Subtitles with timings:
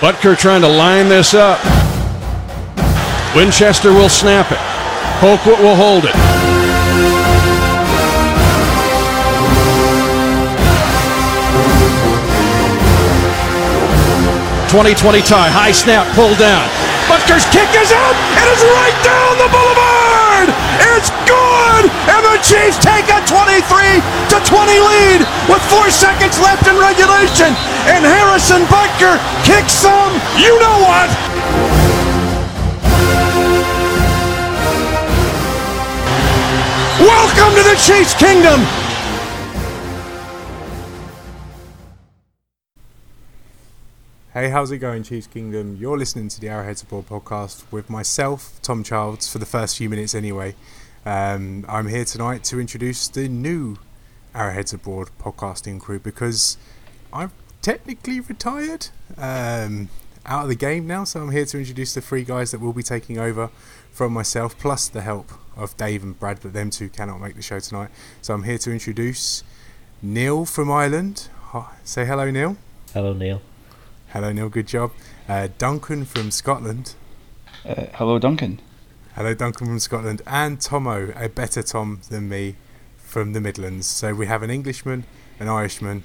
[0.00, 1.60] Butker trying to line this up.
[3.36, 4.58] Winchester will snap it.
[5.20, 6.14] Colquitt will hold it.
[14.70, 16.64] 2020 tie, high snap, Pull down.
[17.04, 18.16] Butker's kick is out.
[18.38, 20.48] It is right down the boulevard.
[20.96, 21.10] It's
[22.10, 24.00] and the Chiefs take a 23
[24.32, 27.52] to 20 lead with four seconds left in regulation.
[27.90, 30.12] And Harrison Butker kicks some.
[30.38, 31.08] You know what?
[37.00, 38.60] Welcome to the Chiefs Kingdom.
[44.32, 45.76] Hey, how's it going, Chiefs Kingdom?
[45.80, 49.90] You're listening to the Arrowheads Abroad podcast with myself, Tom Childs, for the first few
[49.90, 50.54] minutes anyway.
[51.06, 53.76] Um, I'm here tonight to introduce the new
[54.34, 56.56] Arrowheads Abroad podcasting crew because
[57.12, 57.32] I've
[57.62, 59.88] technically retired um,
[60.26, 62.72] out of the game now, so I'm here to introduce the three guys that will
[62.74, 63.50] be taking over
[63.90, 67.42] from myself, plus the help of Dave and Brad, but them two cannot make the
[67.42, 67.90] show tonight.
[68.22, 69.42] So I'm here to introduce
[70.02, 71.28] Neil from Ireland.
[71.46, 72.56] Hi- Say hello, Neil.
[72.92, 73.40] Hello, Neil.
[74.08, 74.48] Hello, Neil.
[74.48, 74.92] Good job.
[75.28, 76.94] Uh, Duncan from Scotland.
[77.66, 78.60] Uh, hello, Duncan.
[79.20, 80.22] Hello, Duncan from Scotland.
[80.26, 82.56] And Tomo, a better Tom than me,
[82.96, 83.86] from the Midlands.
[83.86, 85.04] So we have an Englishman,
[85.38, 86.04] an Irishman,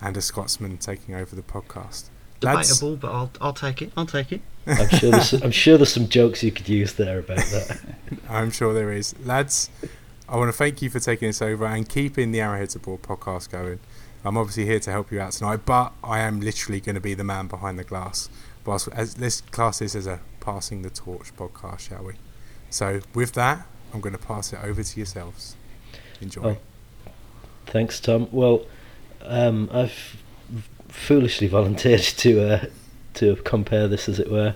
[0.00, 2.04] and a Scotsman taking over the podcast.
[2.40, 3.90] Lads, Debatable, but I'll I'll take it.
[3.96, 4.42] I'll take it.
[4.68, 7.80] I'm sure there's I'm sure there's some jokes you could use there about that.
[8.30, 9.12] I'm sure there is.
[9.24, 9.68] Lads,
[10.28, 13.50] I want to thank you for taking us over and keeping the Arrowheads Abroad podcast
[13.50, 13.80] going.
[14.24, 17.14] I'm obviously here to help you out tonight, but I am literally going to be
[17.14, 18.30] the man behind the glass.
[18.64, 22.12] Whilst, as, let's class this as a passing the torch podcast, shall we?
[22.72, 25.56] So, with that, I'm going to pass it over to yourselves.
[26.22, 26.42] Enjoy.
[26.42, 26.56] Oh.
[27.66, 28.28] Thanks, Tom.
[28.32, 28.64] Well,
[29.20, 30.16] um, I've
[30.88, 32.64] foolishly volunteered to uh,
[33.14, 34.54] to compare this, as it were,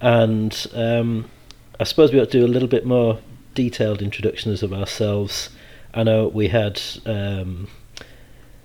[0.00, 1.30] and um,
[1.78, 3.18] I suppose we ought to do a little bit more
[3.54, 5.50] detailed introductions of ourselves.
[5.92, 7.68] I know we had um,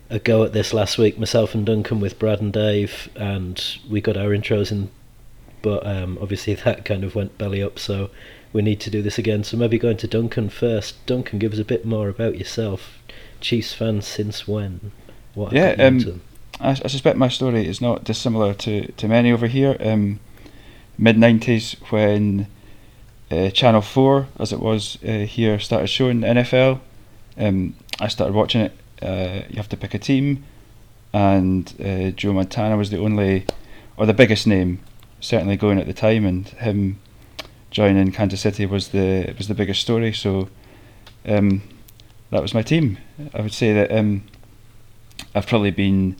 [0.09, 4.00] a go at this last week, myself and Duncan with Brad and Dave, and we
[4.00, 4.92] got our intros in,
[5.62, 8.09] but um, obviously that kind of went belly up, so
[8.53, 9.44] we need to do this again.
[9.44, 11.03] So maybe going to Duncan first.
[11.06, 13.00] Duncan, give us a bit more about yourself.
[13.41, 14.91] Chiefs fan since when?
[15.34, 16.22] What Yeah, um, them?
[16.62, 19.75] I, I suspect my story is not dissimilar to, to many over here.
[19.80, 20.19] Um,
[20.97, 22.46] Mid 90s, when
[23.31, 26.80] uh, Channel 4, as it was uh, here, started showing the NFL,
[27.38, 28.74] um, I started watching it.
[29.02, 30.44] Uh, you have to pick a team,
[31.12, 33.47] and uh, Joe Montana was the only,
[33.97, 34.80] or the biggest name,
[35.19, 37.00] certainly going at the time, and him
[37.74, 40.14] joining Kansas City was the was the biggest story.
[40.14, 40.48] So
[41.26, 41.64] um,
[42.30, 43.00] that was my team.
[43.34, 44.24] I would say that um,
[45.36, 46.16] I've probably been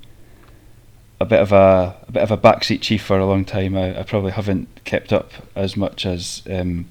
[1.22, 3.78] a bit of a a bit of a backseat chief for a long time.
[3.78, 6.88] I, I probably haven't kept up as much as um,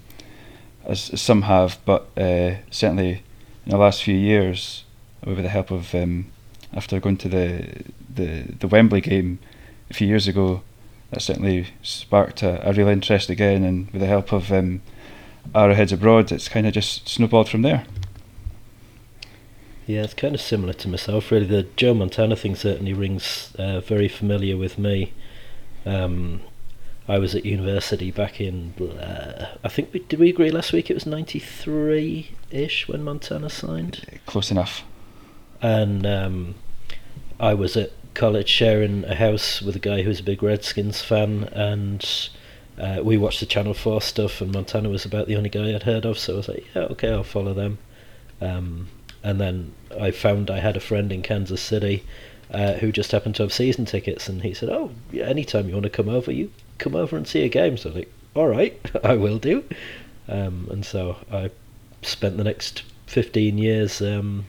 [0.85, 3.23] as, some have, but uh, certainly
[3.67, 4.85] in the last few years,
[5.25, 6.27] with the help of um,
[6.73, 7.85] after going to the,
[8.15, 9.41] the the Wembley game
[9.91, 10.63] a few years ago,
[11.13, 13.63] that certainly sparked a, a real interest again.
[13.65, 14.81] And with the help of um,
[15.55, 17.85] Arrowheads Abroad, it's kind of just snowballed from there.
[19.87, 21.45] Yeah, it's kind of similar to myself, really.
[21.45, 25.13] The Joe Montana thing certainly rings uh, very familiar with me.
[25.85, 26.41] Um,
[27.07, 30.89] I was at university back in, uh, I think, we, did we agree last week
[30.89, 34.21] it was 93 ish when Montana signed?
[34.25, 34.85] Close enough.
[35.61, 36.55] And um,
[37.39, 41.01] I was at college sharing a house with a guy who was a big Redskins
[41.01, 42.31] fan, and
[42.79, 45.83] uh, we watched the Channel 4 stuff, and Montana was about the only guy I'd
[45.85, 47.79] heard of, so I was like, yeah, okay, I'll follow them.
[48.41, 48.89] Um,
[49.23, 52.05] and then I found I had a friend in Kansas City
[52.53, 55.75] uh, who just happened to have season tickets, and he said, "Oh, yeah, anytime you
[55.75, 58.13] want to come over, you come over and see a game." So I was like,
[58.35, 59.65] "All right, I will do."
[60.29, 61.51] Um, and so I
[62.03, 64.45] spent the next fifteen years um,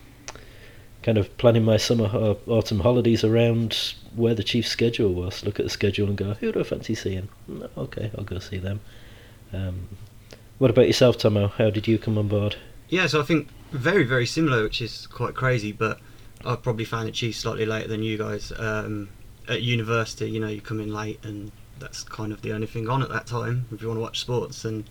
[1.03, 5.43] kind of planning my summer or autumn holidays around where the Chiefs' schedule was.
[5.45, 8.39] Look at the schedule and go, "Who do I fancy seeing?" "Mm, Okay, I'll go
[8.39, 8.79] see them.
[9.51, 9.89] Um,
[10.57, 11.50] what about yourself, Tomo?
[11.50, 12.55] How did you come on board?
[12.89, 15.71] Yeah, so I think very very similar, which is quite crazy.
[15.71, 16.00] But
[16.45, 18.51] I probably found the Chiefs slightly later than you guys.
[18.57, 19.09] Um,
[19.47, 22.88] at university, you know, you come in late, and that's kind of the only thing
[22.88, 24.63] on at that time if you want to watch sports.
[24.63, 24.85] And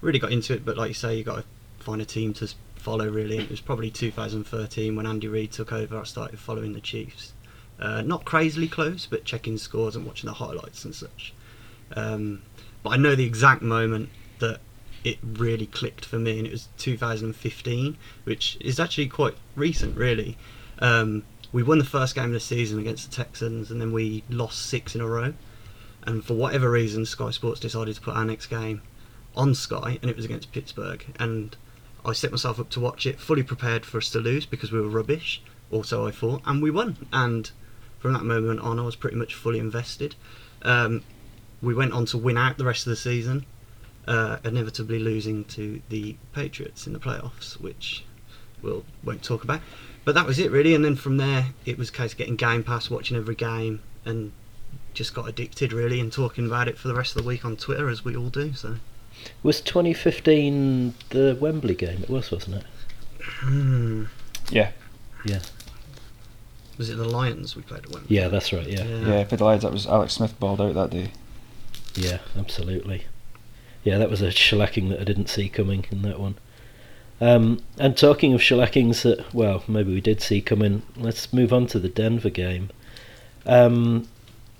[0.00, 1.44] really got into it, but like you say, you got to
[1.84, 3.08] find a team to follow.
[3.08, 5.98] Really, it was probably 2013 when Andy Reid took over.
[5.98, 7.32] I started following the Chiefs.
[7.78, 11.32] Uh, not crazily close, but checking scores and watching the highlights and such.
[11.94, 12.42] Um,
[12.82, 14.08] but I know the exact moment
[14.40, 14.60] that
[15.04, 20.36] it really clicked for me, and it was 2015, which is actually quite recent, really.
[20.80, 24.24] Um, we won the first game of the season against the Texans, and then we
[24.28, 25.34] lost six in a row.
[26.04, 28.82] and for whatever reason, Sky Sports decided to put our next game
[29.36, 31.04] on Sky, and it was against Pittsburgh.
[31.18, 31.56] And
[32.08, 34.80] I set myself up to watch it, fully prepared for us to lose because we
[34.80, 35.42] were rubbish.
[35.70, 37.06] Also, I thought, and we won.
[37.12, 37.50] And
[37.98, 40.14] from that moment on, I was pretty much fully invested.
[40.62, 41.02] Um,
[41.60, 43.44] we went on to win out the rest of the season,
[44.06, 48.04] uh, inevitably losing to the Patriots in the playoffs, which
[48.62, 49.60] we'll won't talk about.
[50.04, 52.36] But that was it really, and then from there it was a case of getting
[52.36, 54.32] Game Pass, watching every game, and
[54.94, 57.56] just got addicted really, and talking about it for the rest of the week on
[57.56, 58.54] Twitter as we all do.
[58.54, 58.76] So
[59.42, 62.02] Was 2015 the Wembley game?
[62.02, 62.64] It was, wasn't it?
[63.40, 64.04] hmm.
[64.50, 64.70] Yeah,
[65.26, 65.40] Yeah.
[66.78, 68.16] was it the Lions we played at Wembley?
[68.16, 68.66] Yeah, that's right.
[68.66, 68.84] Yeah.
[68.84, 69.24] yeah.
[69.24, 69.62] For the Lions.
[69.62, 71.12] that was Alex Smith balled out that day.
[71.94, 73.04] Yeah, absolutely.
[73.84, 76.36] Yeah, that was a shellacking that I didn't see coming in that one.
[77.20, 81.66] Um, and talking of shellackings that, well, maybe we did see coming, let's move on
[81.68, 82.70] to the Denver game.
[83.44, 84.08] Um,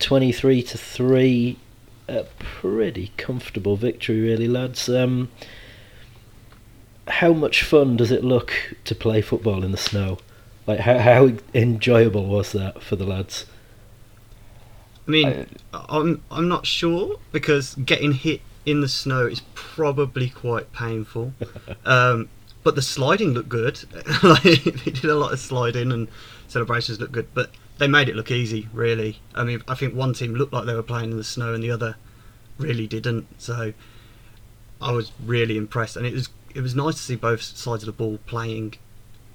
[0.00, 1.56] 23 to 3,
[2.08, 4.88] a pretty comfortable victory, really, lads.
[4.88, 5.31] Um,
[7.06, 10.19] how much fun does it look to play football in the snow?
[10.66, 13.46] Like, how, how enjoyable was that for the lads?
[15.06, 20.28] I mean, I- I'm I'm not sure because getting hit in the snow is probably
[20.28, 21.32] quite painful.
[21.87, 22.28] um,
[22.62, 23.81] but the sliding looked good.
[24.22, 26.08] like they did a lot of sliding and
[26.48, 28.68] celebrations looked good, but they made it look easy.
[28.72, 31.54] Really, I mean, I think one team looked like they were playing in the snow
[31.54, 31.96] and the other
[32.58, 33.26] really didn't.
[33.40, 33.72] So
[34.80, 37.86] I was really impressed, and it was it was nice to see both sides of
[37.86, 38.74] the ball playing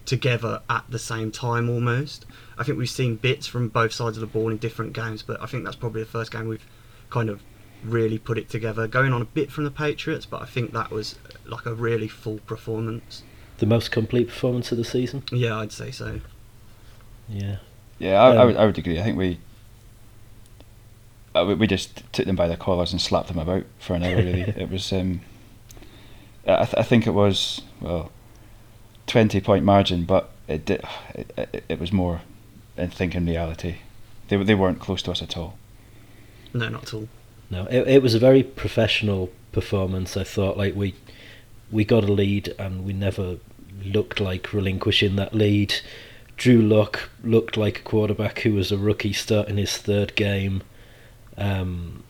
[0.05, 2.25] together at the same time almost.
[2.57, 5.41] I think we've seen bits from both sides of the ball in different games, but
[5.41, 6.65] I think that's probably the first game we've
[7.09, 7.41] kind of
[7.83, 8.87] really put it together.
[8.87, 12.07] Going on a bit from the Patriots, but I think that was like a really
[12.07, 13.23] full performance.
[13.57, 15.23] The most complete performance of the season?
[15.31, 16.19] Yeah, I'd say so.
[17.33, 17.57] Yeah.
[17.99, 18.99] Yeah, I, I, Um, would, I would agree.
[18.99, 19.39] I think we,
[21.35, 24.03] uh, we we just took them by the collars and slapped them about for an
[24.03, 24.15] hour.
[24.17, 24.91] Really, it was.
[24.91, 25.21] Um,
[26.45, 28.11] I, th- I think it was well,
[29.07, 30.81] twenty point margin, but it did.
[31.15, 32.21] It, it, it was more,
[32.77, 33.77] in thinking reality,
[34.27, 35.57] they were- they weren't close to us at all.
[36.53, 37.07] No, not at all.
[37.49, 40.17] No, it, it was a very professional performance.
[40.17, 40.93] I thought like we
[41.71, 43.37] we got a lead and we never
[43.83, 45.73] looked like relinquishing that lead.
[46.37, 50.63] Drew Lock looked like a quarterback who was a rookie starting his third game.
[51.37, 52.03] Um,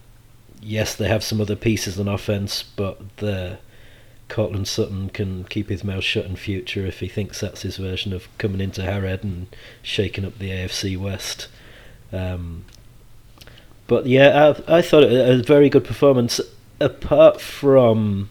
[0.61, 3.59] yes, they have some other pieces on offense, but the
[4.29, 8.13] Courtland Sutton can keep his mouth shut in future if he thinks that's his version
[8.13, 9.47] of coming into Arrowhead and
[9.81, 11.47] shaking up the AFC West.
[12.11, 12.65] Um,
[13.87, 16.39] but yeah, I, I thought it a very good performance.
[16.79, 18.29] Apart from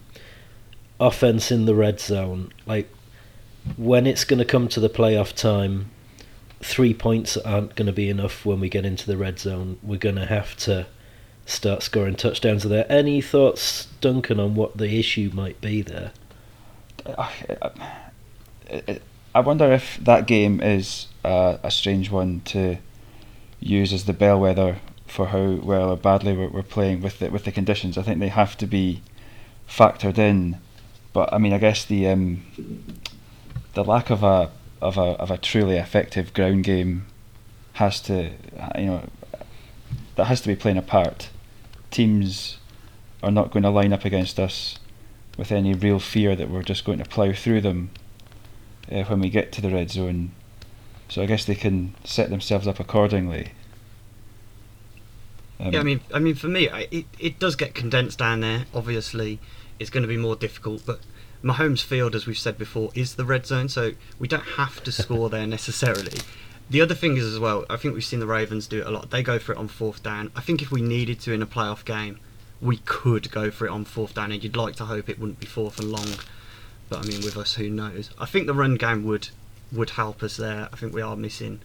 [0.99, 2.89] offense in the red zone, like
[3.77, 5.89] when it's going to come to the playoff time,
[6.61, 9.77] three points aren't going to be enough when we get into the red zone.
[9.83, 10.87] We're going to have to
[11.45, 12.63] start scoring touchdowns.
[12.63, 16.11] There any thoughts, Duncan, on what the issue might be there?
[19.35, 22.77] I, wonder if that game is uh, a strange one to
[23.59, 27.43] use as the bellwether for how well or badly we're, we're playing with the, with
[27.43, 27.97] the conditions.
[27.97, 29.01] I think they have to be
[29.67, 30.59] factored in.
[31.11, 32.43] But I mean, I guess the um,
[33.73, 37.05] the lack of a of a of a truly effective ground game
[37.73, 38.31] has to
[38.77, 39.03] you know
[40.15, 41.29] that has to be playing a part.
[41.91, 42.57] Teams
[43.21, 44.79] are not going to line up against us
[45.37, 47.89] with any real fear that we're just going to plough through them
[48.91, 50.31] uh, when we get to the red zone.
[51.09, 53.51] So I guess they can set themselves up accordingly.
[55.59, 58.41] Um, yeah, I mean, I mean, for me, I, it it does get condensed down
[58.41, 58.65] there.
[58.73, 59.39] Obviously,
[59.79, 60.99] it's going to be more difficult, but
[61.43, 64.91] Mahomes Field, as we've said before, is the red zone, so we don't have to
[65.03, 66.19] score there necessarily.
[66.69, 68.91] The other thing is as well, I think we've seen the Ravens do it a
[68.91, 69.11] lot.
[69.11, 70.31] They go for it on fourth down.
[70.35, 72.19] I think if we needed to in a playoff game,
[72.61, 75.41] we could go for it on fourth down, and you'd like to hope it wouldn't
[75.41, 76.07] be fourth and long.
[76.87, 78.09] But I mean, with us, who knows?
[78.17, 79.29] I think the run game would
[79.71, 80.69] would help us there.
[80.71, 81.59] I think we are missing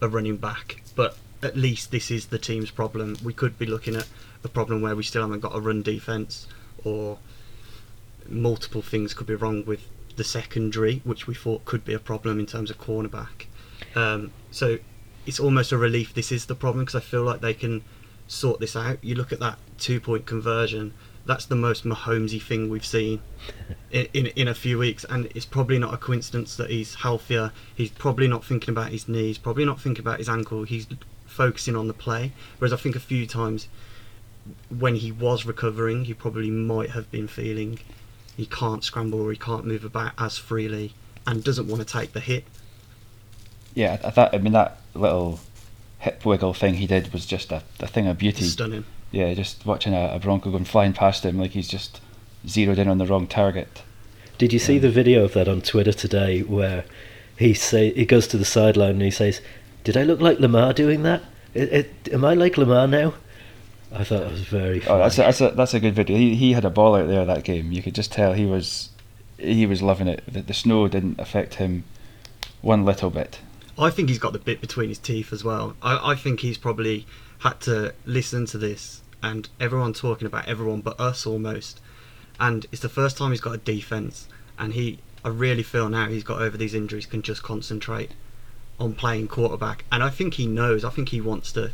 [0.00, 3.16] a running back, but at least this is the team's problem.
[3.24, 4.06] We could be looking at
[4.44, 6.46] a problem where we still haven't got a run defense,
[6.84, 7.18] or
[8.28, 9.82] multiple things could be wrong with
[10.16, 13.46] the secondary, which we thought could be a problem in terms of cornerback.
[13.94, 14.78] Um, so
[15.26, 17.82] it's almost a relief this is the problem because I feel like they can
[18.26, 19.02] sort this out.
[19.02, 20.94] You look at that two point conversion,
[21.24, 23.20] that's the most Mahomesy thing we've seen
[23.90, 27.52] in, in in a few weeks, and it's probably not a coincidence that he's healthier.
[27.74, 30.64] He's probably not thinking about his knees, probably not thinking about his ankle.
[30.64, 30.86] He's
[31.26, 32.32] focusing on the play.
[32.58, 33.68] Whereas I think a few times
[34.70, 37.78] when he was recovering, he probably might have been feeling
[38.38, 40.94] he can't scramble or he can't move about as freely
[41.26, 42.44] and doesn't want to take the hit.
[43.74, 44.32] yeah, I thought.
[44.32, 45.40] I mean, that little
[45.98, 48.44] hip wiggle thing he did was just a, a thing of beauty.
[48.44, 48.84] Stunning.
[49.10, 52.00] yeah, just watching a, a Bronco going flying past him like he's just
[52.46, 53.82] zeroed in on the wrong target.
[54.38, 56.84] Did you see the video of that on Twitter today where
[57.36, 59.40] he say he goes to the sideline and he says,
[59.82, 61.22] "Did I look like Lamar doing that?
[61.54, 63.14] It, it, am I like Lamar now?"
[63.92, 64.86] I thought it was very.
[64.86, 66.16] Oh, that's a, that's a that's a good video.
[66.16, 67.72] He he had a ball out there that game.
[67.72, 68.90] You could just tell he was
[69.38, 70.22] he was loving it.
[70.26, 71.84] The, the snow didn't affect him
[72.60, 73.40] one little bit.
[73.78, 75.76] I think he's got the bit between his teeth as well.
[75.80, 77.06] I, I think he's probably
[77.38, 81.80] had to listen to this and everyone talking about everyone but us almost.
[82.40, 84.28] And it's the first time he's got a defense,
[84.58, 84.98] and he.
[85.24, 88.12] I really feel now he's got over these injuries can just concentrate
[88.78, 90.84] on playing quarterback, and I think he knows.
[90.84, 91.72] I think he wants to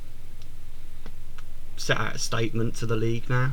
[1.77, 3.53] set out a statement to the league now.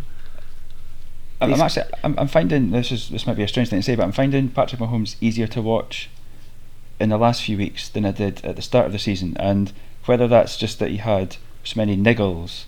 [1.40, 3.84] I'm, I'm actually I'm, I'm finding this is this might be a strange thing to
[3.84, 6.10] say, but I'm finding Patrick Mahomes easier to watch
[7.00, 9.74] in the last few weeks than I did at the start of the season, and
[10.06, 12.66] whether that's just that he had so many niggles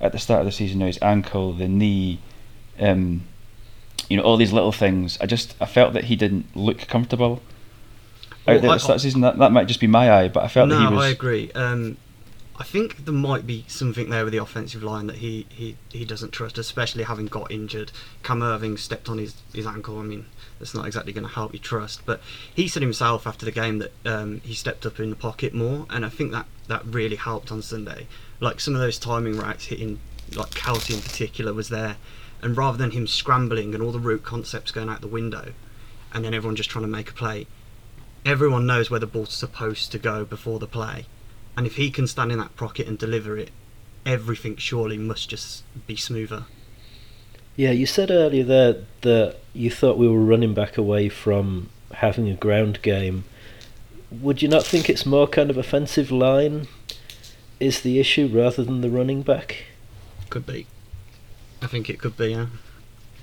[0.00, 2.20] at the start of the season, you know, his ankle, the knee,
[2.80, 3.22] um,
[4.08, 5.16] you know, all these little things.
[5.20, 7.40] I just I felt that he didn't look comfortable
[8.46, 9.20] Well, out there I- at the start of the season.
[9.20, 11.04] That that might just be my eye, but I felt that he no, was.
[11.04, 11.52] I agree.
[11.52, 11.96] Um,
[12.60, 16.04] I think there might be something there with the offensive line that he, he, he
[16.04, 17.92] doesn't trust, especially having got injured.
[18.24, 20.00] Cam Erving stepped on his, his ankle.
[20.00, 20.26] I mean,
[20.58, 22.04] that's not exactly going to help you trust.
[22.04, 22.20] But
[22.52, 25.86] he said himself after the game that um, he stepped up in the pocket more,
[25.88, 28.08] and I think that, that really helped on Sunday.
[28.40, 30.00] Like some of those timing routes hitting,
[30.34, 31.96] like Kelce in particular, was there.
[32.42, 35.52] And rather than him scrambling and all the route concepts going out the window,
[36.12, 37.46] and then everyone just trying to make a play,
[38.24, 41.06] everyone knows where the ball's supposed to go before the play.
[41.58, 43.50] And if he can stand in that pocket and deliver it,
[44.06, 46.44] everything surely must just be smoother.
[47.56, 52.28] Yeah, you said earlier there that you thought we were running back away from having
[52.28, 53.24] a ground game.
[54.12, 56.68] Would you not think it's more kind of offensive line
[57.58, 59.64] is the issue rather than the running back?
[60.30, 60.68] Could be.
[61.60, 62.46] I think it could be, yeah.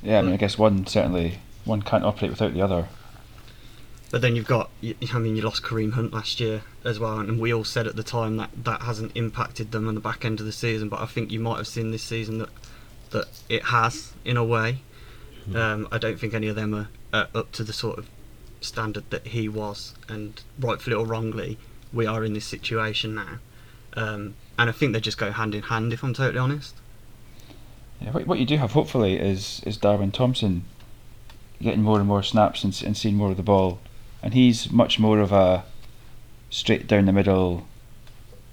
[0.03, 2.89] yeah, I mean, I guess one certainly one can't operate without the other.
[4.11, 7.39] But then you've got, I mean, you lost Kareem Hunt last year as well, and
[7.39, 10.39] we all said at the time that that hasn't impacted them on the back end
[10.39, 10.89] of the season.
[10.89, 12.49] But I think you might have seen this season that
[13.11, 14.79] that it has in a way.
[15.53, 18.07] Um, I don't think any of them are, are up to the sort of
[18.61, 21.57] standard that he was, and rightfully or wrongly,
[21.93, 23.39] we are in this situation now.
[23.93, 26.75] Um, and I think they just go hand in hand, if I'm totally honest.
[28.01, 30.65] Yeah, what, what you do have hopefully is is Darwin Thompson
[31.61, 33.79] getting more and more snaps and, and seeing more of the ball,
[34.25, 35.63] and he's much more of a
[36.49, 37.67] straight down the middle,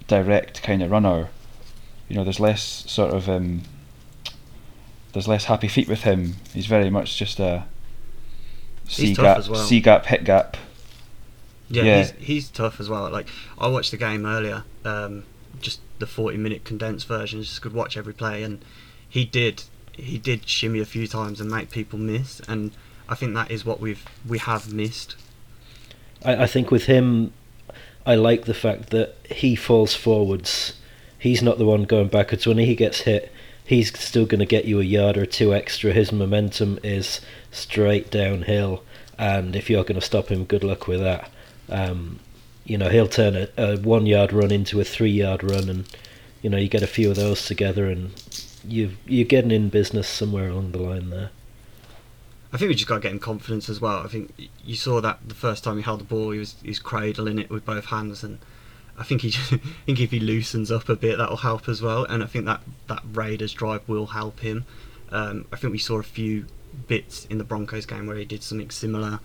[0.07, 1.29] direct kind of runner.
[2.07, 3.63] You know, there's less sort of um,
[5.13, 6.35] there's less happy feet with him.
[6.53, 7.65] He's very much just a
[8.87, 9.65] C gap, as well.
[9.65, 10.57] C gap, hit gap.
[11.69, 11.97] Yeah, Yeah.
[11.97, 13.09] He's, he's tough as well.
[13.09, 13.27] Like
[13.57, 15.23] I watched the game earlier, um,
[15.59, 17.41] just the forty-minute condensed version.
[17.41, 18.63] Just could watch every play, and
[19.09, 19.63] he did
[19.93, 22.41] he did shimmy a few times and make people miss.
[22.41, 22.73] And
[23.09, 25.15] I think that is what we've we have missed.
[26.23, 27.33] I, I think with him,
[28.05, 30.73] I like the fact that he falls forwards.
[31.17, 32.45] He's not the one going backwards.
[32.45, 33.31] When he gets hit,
[33.65, 35.93] he's still going to get you a yard or two extra.
[35.93, 38.83] His momentum is straight downhill,
[39.17, 41.29] and if you're going to stop him, good luck with that.
[41.69, 42.19] Um,
[42.65, 45.97] you know, he'll turn a, a one yard run into a three yard run, and
[46.41, 48.11] you know, you get a few of those together, and
[48.67, 51.29] you you're getting in business somewhere along the line there.
[52.53, 53.97] I think we just got to get him confidence as well.
[53.97, 54.31] I think
[54.63, 57.49] you saw that the first time he held the ball, he was he's cradling it
[57.49, 58.37] with both hands, and
[58.97, 61.67] I think he just, I think if he loosens up a bit, that will help
[61.67, 62.05] as well.
[62.05, 64.65] And I think that that Raiders drive will help him.
[65.11, 66.45] Um, I think we saw a few
[66.87, 69.19] bits in the Broncos game where he did something similar.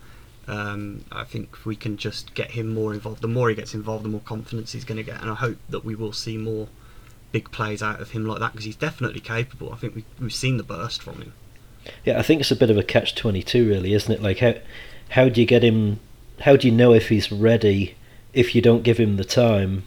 [0.47, 3.21] Um, I think we can just get him more involved.
[3.21, 5.57] The more he gets involved, the more confidence he's going to get, and I hope
[5.69, 6.67] that we will see more
[7.31, 9.71] big plays out of him like that because he's definitely capable.
[9.71, 11.33] I think we, we've seen the burst from him.
[12.05, 14.21] Yeah, I think it's a bit of a catch twenty two, really, isn't it?
[14.21, 14.55] Like how
[15.09, 15.99] how do you get him?
[16.41, 17.95] How do you know if he's ready
[18.33, 19.83] if you don't give him the time?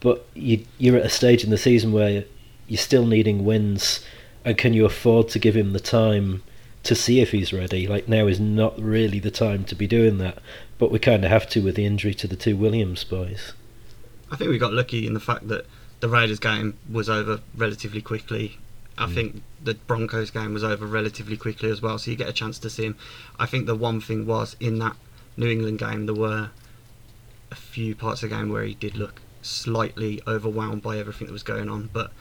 [0.00, 2.24] But you you're at a stage in the season where
[2.66, 4.04] you're still needing wins,
[4.44, 6.42] and can you afford to give him the time
[6.84, 7.86] to see if he's ready?
[7.86, 10.38] Like now is not really the time to be doing that,
[10.78, 13.52] but we kind of have to with the injury to the two Williams boys.
[14.30, 15.66] I think we got lucky in the fact that
[16.00, 18.58] the Raiders game was over relatively quickly.
[18.96, 19.14] I mm.
[19.14, 22.58] think the Broncos game was over relatively quickly as well, so you get a chance
[22.60, 22.96] to see him.
[23.38, 24.96] I think the one thing was in that
[25.36, 26.50] New England game there were
[27.50, 31.32] a few parts of the game where he did look slightly overwhelmed by everything that
[31.32, 32.12] was going on, but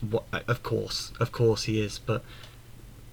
[0.00, 1.98] what, uh, of course, of course he is.
[1.98, 2.22] But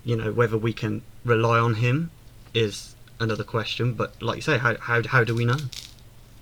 [0.04, 2.12] you know whether we can rely on him
[2.54, 3.94] is another question.
[3.94, 5.58] But like you say, how how, how do we know?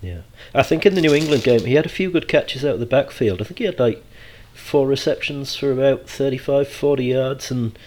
[0.00, 0.22] Yeah,
[0.54, 2.80] I think in the New England game he had a few good catches out of
[2.80, 3.40] the backfield.
[3.40, 4.02] I think he had like
[4.54, 7.78] four receptions for about 35, 40 yards, and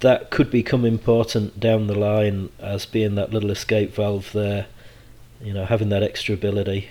[0.00, 4.66] that could become important down the line as being that little escape valve there.
[5.40, 6.88] You know, having that extra ability.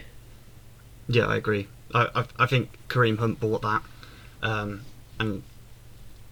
[1.07, 1.67] Yeah, I agree.
[1.93, 3.81] I I, I think Kareem Hunt bought that,
[4.43, 4.81] um,
[5.19, 5.43] and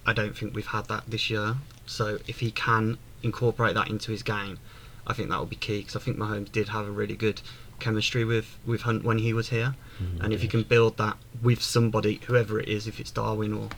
[0.06, 1.56] I don't think we've had that this year.
[1.86, 4.60] So if he can incorporate that into his game,
[5.08, 5.80] I think that will be key.
[5.80, 7.42] Because I think Mahomes did have a really good
[7.84, 11.18] chemistry with with Hunt when he was here, Mm, and if you can build that
[11.42, 13.70] with somebody, whoever it is, if it's Darwin or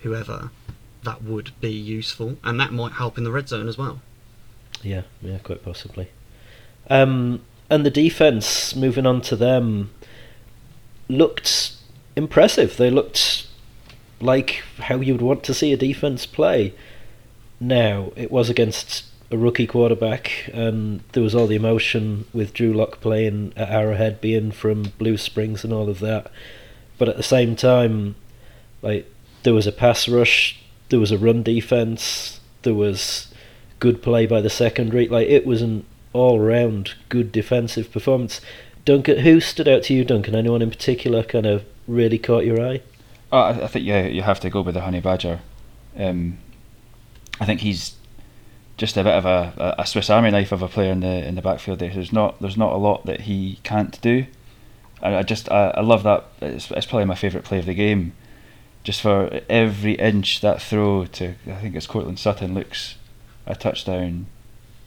[0.00, 0.50] whoever,
[1.02, 4.00] that would be useful, and that might help in the red zone as well.
[4.82, 6.08] Yeah, yeah, quite possibly.
[6.88, 9.90] Um, and the defense, moving on to them,
[11.08, 11.72] looked
[12.16, 12.76] impressive.
[12.76, 13.46] They looked
[14.20, 16.74] like how you'd want to see a defense play.
[17.60, 22.72] Now, it was against a rookie quarterback, and there was all the emotion with Drew
[22.72, 26.30] Lock playing at Arrowhead, being from Blue Springs and all of that.
[26.98, 28.14] But at the same time,
[28.82, 29.10] like
[29.42, 30.60] there was a pass rush,
[30.90, 33.32] there was a run defense, there was
[33.80, 35.08] good play by the secondary.
[35.08, 38.40] Like it was an all-round good defensive performance.
[38.84, 40.34] Duncan, who stood out to you, Duncan?
[40.34, 42.82] Anyone in particular kind of really caught your eye?
[43.32, 45.40] Uh, I, I think yeah, you have to go with the Honey Badger.
[45.96, 46.38] Um,
[47.40, 47.94] I think he's
[48.82, 51.36] just a bit of a, a Swiss Army knife of a player in the in
[51.36, 51.78] the backfield.
[51.78, 54.26] There, there's not there's not a lot that he can't do.
[55.00, 56.24] I, I just I, I love that.
[56.40, 58.12] It's, it's probably my favourite play of the game.
[58.82, 62.96] Just for every inch that throw to I think it's Courtland Sutton looks
[63.46, 64.26] a touchdown.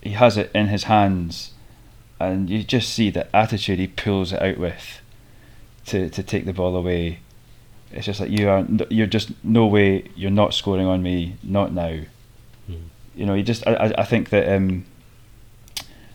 [0.01, 1.53] He has it in his hands,
[2.19, 4.99] and you just see the attitude he pulls it out with
[5.85, 7.19] to to take the ball away.
[7.93, 8.67] It's just like you are.
[8.89, 10.09] You're just no way.
[10.17, 11.37] You're not scoring on me.
[11.41, 12.01] Not now.
[13.15, 13.33] You know.
[13.33, 13.65] You just.
[13.67, 13.73] I.
[13.73, 14.47] I- I think that.
[14.53, 14.85] Um,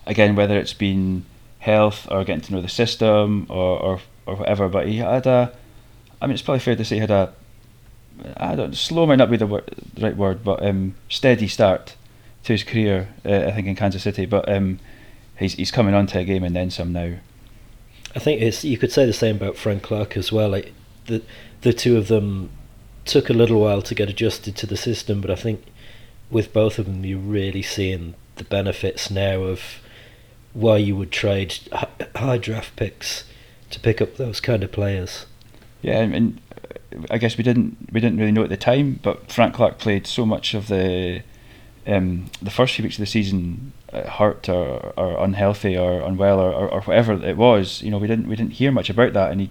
[0.07, 1.25] again, whether it's been
[1.59, 5.53] health or getting to know the system or or, or whatever, but he had a.
[6.21, 7.33] I mean, it's probably fair to say he had a.
[8.37, 8.75] I don't.
[8.77, 9.65] Slow might not be the, wor-
[9.95, 11.97] the right word, but um, steady start
[12.45, 13.09] to his career.
[13.25, 14.79] Uh, I think in Kansas City, but um,
[15.39, 17.15] he's he's coming on to a game and then some now.
[18.15, 20.49] I think it's you could say the same about Frank Clark as well.
[20.51, 20.73] Like
[21.07, 21.23] the
[21.63, 22.51] the two of them
[23.07, 25.65] took a little while to get adjusted to the system, but I think
[26.31, 29.81] with both of them, you're really seeing the benefits now of
[30.53, 31.59] why you would trade
[32.17, 33.25] high draft picks
[33.71, 35.27] to pick up those kind of players.
[35.83, 38.99] Yeah, and, and uh, I guess we didn't we didn't really know at the time,
[39.03, 41.23] but Frank Clark played so much of the
[41.87, 46.39] um, the first few weeks of the season uh, hurt or, or unhealthy or unwell
[46.39, 47.83] or, or, or whatever it was.
[47.83, 49.51] You know, we didn't we didn't hear much about that, and he,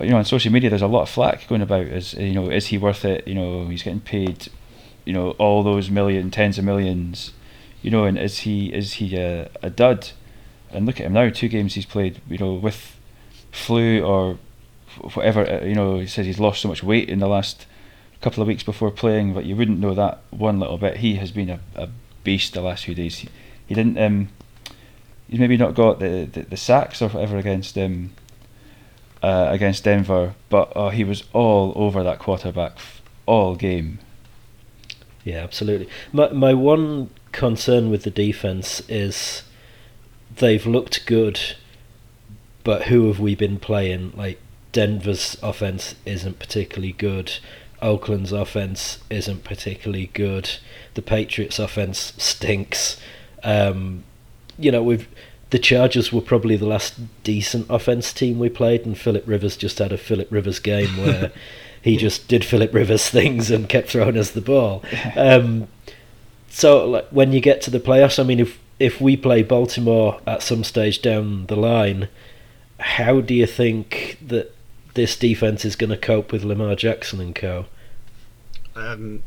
[0.00, 1.86] you know, on social media there's a lot of flack going about.
[1.86, 3.26] As you know, is he worth it?
[3.26, 4.48] You know, he's getting paid,
[5.08, 7.32] you know, all those million, tens of millions,
[7.80, 10.10] you know, and is he is he a, a dud?
[10.70, 12.94] And look at him now, two games he's played, you know, with
[13.50, 14.36] flu or
[15.14, 15.48] whatever.
[15.48, 17.64] uh, You know, he says he's lost so much weight in the last
[18.20, 20.98] couple of weeks before playing, but you wouldn't know that one little bit.
[20.98, 21.88] He has been a, a
[22.22, 23.16] beast the last few days.
[23.16, 23.30] He,
[23.66, 23.96] he didn't.
[23.96, 24.28] Um,
[25.26, 28.10] he's maybe not got the, the, the sacks or whatever against um,
[29.22, 32.76] uh, against Denver, but uh, he was all over that quarterback
[33.24, 34.00] all game.
[35.28, 35.90] Yeah, absolutely.
[36.10, 39.42] My my one concern with the defense is
[40.34, 41.38] they've looked good,
[42.64, 44.14] but who have we been playing?
[44.16, 44.40] Like
[44.72, 47.34] Denver's offense isn't particularly good.
[47.82, 50.48] Oakland's offense isn't particularly good.
[50.94, 52.98] The Patriots' offense stinks.
[53.44, 54.04] Um,
[54.58, 55.06] you know, we've
[55.50, 59.78] the Chargers were probably the last decent offense team we played, and Philip Rivers just
[59.78, 61.32] had a Philip Rivers game where
[61.82, 64.82] he just did Philip Rivers things and kept throwing us the ball.
[65.16, 65.68] Um,
[66.50, 70.20] so like, when you get to the playoffs, I mean, if if we play Baltimore
[70.26, 72.08] at some stage down the line,
[72.78, 74.54] how do you think that
[74.94, 77.66] this defense is going to cope with Lamar Jackson and co?
[78.78, 79.22] um,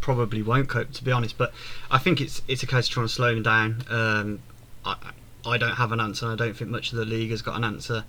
[0.00, 1.36] probably won't cope, to be honest.
[1.38, 1.52] But
[1.90, 3.82] I think it's it's a case of trying to slow him down.
[3.88, 4.40] Um,
[4.84, 4.96] I
[5.44, 6.26] I don't have an answer.
[6.26, 8.04] and I don't think much of the league has got an answer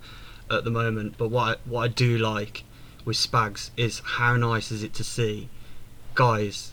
[0.50, 1.14] at the moment.
[1.18, 2.64] But what I, what I do like
[3.04, 5.48] with Spags is how nice is it to see
[6.14, 6.72] guys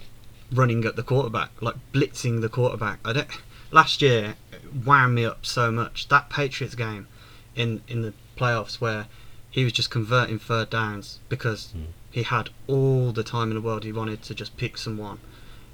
[0.52, 3.00] running at the quarterback, like blitzing the quarterback.
[3.06, 3.28] I don't.
[3.72, 6.08] Last year, it wound me up so much.
[6.10, 7.08] That Patriots game
[7.56, 9.08] in in the playoffs where
[9.52, 11.86] he was just converting third downs because Mm.
[12.12, 15.20] he had all the time in the world he wanted to just pick someone.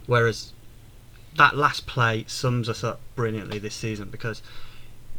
[0.07, 0.51] Whereas
[1.35, 4.41] that last play sums us up brilliantly this season because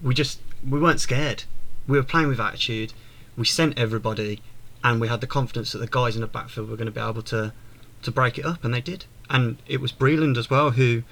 [0.03, 1.45] we just we weren't scared.
[1.87, 2.93] We were playing with attitude.
[3.37, 4.41] We sent everybody,
[4.87, 7.01] and we had the confidence that the guys in the backfield were going to be
[7.01, 7.53] able to
[8.03, 9.05] to break it up, and they did.
[9.29, 11.03] And it was Breeland as well who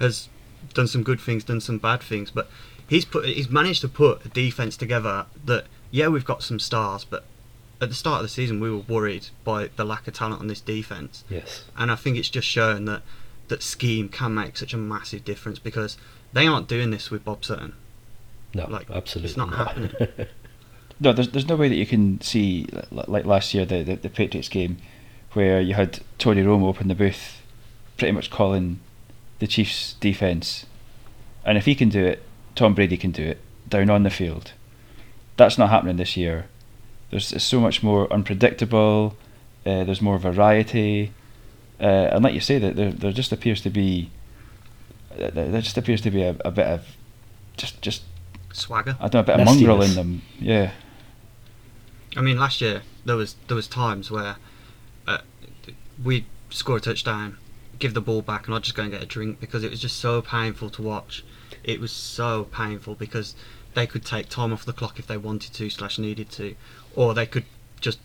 [0.00, 0.28] has
[0.74, 2.48] done some good things, done some bad things, but
[2.88, 7.04] he's put he's managed to put a defense together that yeah we've got some stars,
[7.04, 7.24] but
[7.80, 10.48] at the start of the season we were worried by the lack of talent on
[10.48, 11.64] this defense, Yes.
[11.78, 13.02] and I think it's just shown that
[13.48, 15.96] that scheme can make such a massive difference because
[16.32, 17.72] they aren't doing this with Bob Sutton.
[18.54, 19.92] No, Like, absolutely it's not happening.
[21.00, 24.10] No, there's there's no way that you can see like last year the, the the
[24.10, 24.76] Patriots game,
[25.32, 27.40] where you had Tony Romo up in the booth,
[27.96, 28.80] pretty much calling
[29.38, 30.66] the Chiefs' defense,
[31.44, 32.22] and if he can do it,
[32.54, 34.52] Tom Brady can do it down on the field.
[35.38, 36.48] That's not happening this year.
[37.10, 39.16] There's it's so much more unpredictable.
[39.64, 41.12] Uh, there's more variety,
[41.80, 44.10] uh, and like you say, that there there just appears to be.
[45.16, 46.86] There there just appears to be a, a bit of,
[47.56, 48.02] just just
[48.52, 48.96] Swagger.
[49.00, 50.22] I don't know a bit of mongrel in them.
[50.38, 50.72] Yeah.
[52.16, 54.36] I mean, last year there was there was times where
[55.06, 55.18] uh,
[56.02, 57.38] we'd score a touchdown,
[57.78, 59.80] give the ball back, and I'd just go and get a drink because it was
[59.80, 61.24] just so painful to watch.
[61.62, 63.34] It was so painful because
[63.74, 66.56] they could take time off the clock if they wanted to slash needed to,
[66.96, 67.44] or they could
[67.80, 68.00] just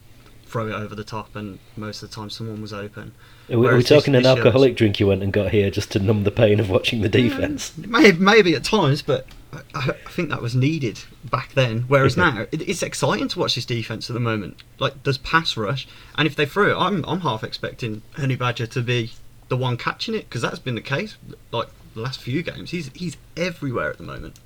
[0.45, 3.13] throw it over the top, and most of the time someone was open.
[3.49, 5.23] Are we, are we Whereas this- talking an this year was- alcoholic drink you went
[5.23, 7.73] and got here just to numb the pain of watching the defense?
[7.77, 9.25] Maybe, maybe at times, but
[9.73, 11.85] I, I think that was needed back then.
[11.87, 14.61] Whereas now, it, it's exciting to watch this defense at the moment.
[14.79, 15.87] Like, there's pass rush,
[16.17, 19.11] and if they throw it, I'm, I'm half expecting Honey Badger to be
[19.47, 21.17] the one catching it because that's been the case.
[21.51, 24.39] Like the last few games, he's he's everywhere at the moment.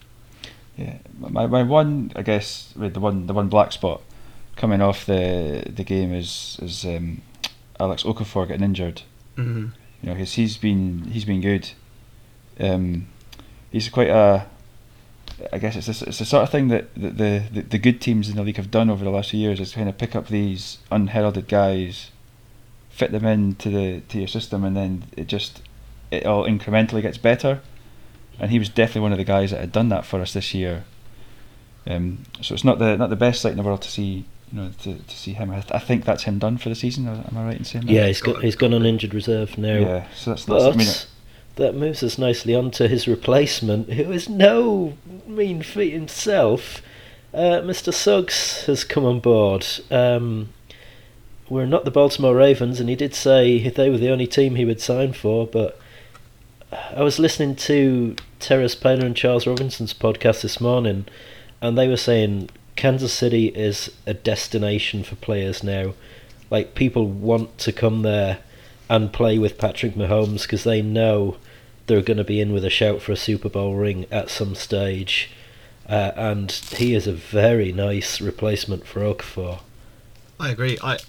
[0.77, 4.01] Yeah, my, my one, I guess, with the one the one black spot
[4.55, 7.21] coming off the the game is is um,
[7.79, 9.01] Alex Okafor getting injured.
[9.37, 9.67] Mm-hmm.
[10.01, 11.71] You know, because he's been he's been good.
[12.59, 13.07] Um,
[13.71, 14.45] he's quite a.
[15.53, 18.01] I guess it's the, it's the sort of thing that the, the, the, the good
[18.01, 20.15] teams in the league have done over the last few years is kind of pick
[20.15, 22.11] up these unheralded guys,
[22.89, 25.61] fit them into the to your system, and then it just
[26.11, 27.61] it all incrementally gets better.
[28.39, 30.53] And he was definitely one of the guys that had done that for us this
[30.53, 30.85] year.
[31.85, 34.61] Um, so it's not the not the best sight in the world to see you
[34.61, 35.51] know to, to see him.
[35.51, 37.07] I, th- I think that's him done for the season.
[37.07, 37.91] Am I right in saying that?
[37.91, 39.77] Yeah, he's got he's gone on injured reserve now.
[39.77, 40.07] Yeah.
[40.15, 40.87] So that's, that's But I mean,
[41.59, 46.81] that moves us nicely on to his replacement, who is no mean feat himself.
[47.33, 47.93] Uh, Mr.
[47.93, 49.65] Suggs has come on board.
[49.91, 50.49] Um,
[51.49, 54.65] we're not the Baltimore Ravens, and he did say they were the only team he
[54.65, 55.47] would sign for.
[55.47, 55.79] But
[56.71, 61.05] I was listening to Terez Paylor and Charles Robinson's podcast this morning,
[61.61, 65.93] and they were saying Kansas City is a destination for players now.
[66.49, 68.39] Like people want to come there
[68.89, 71.37] and play with Patrick Mahomes because they know
[71.89, 74.55] they're going to be in with a shout for a Super Bowl ring at some
[74.55, 75.31] stage.
[75.87, 79.59] Uh, and he is a very nice replacement for Okafor.
[80.39, 80.77] I agree.
[80.81, 80.99] I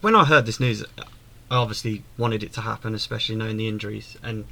[0.00, 4.16] when I heard this news, I obviously wanted it to happen, especially knowing the injuries.
[4.22, 4.46] And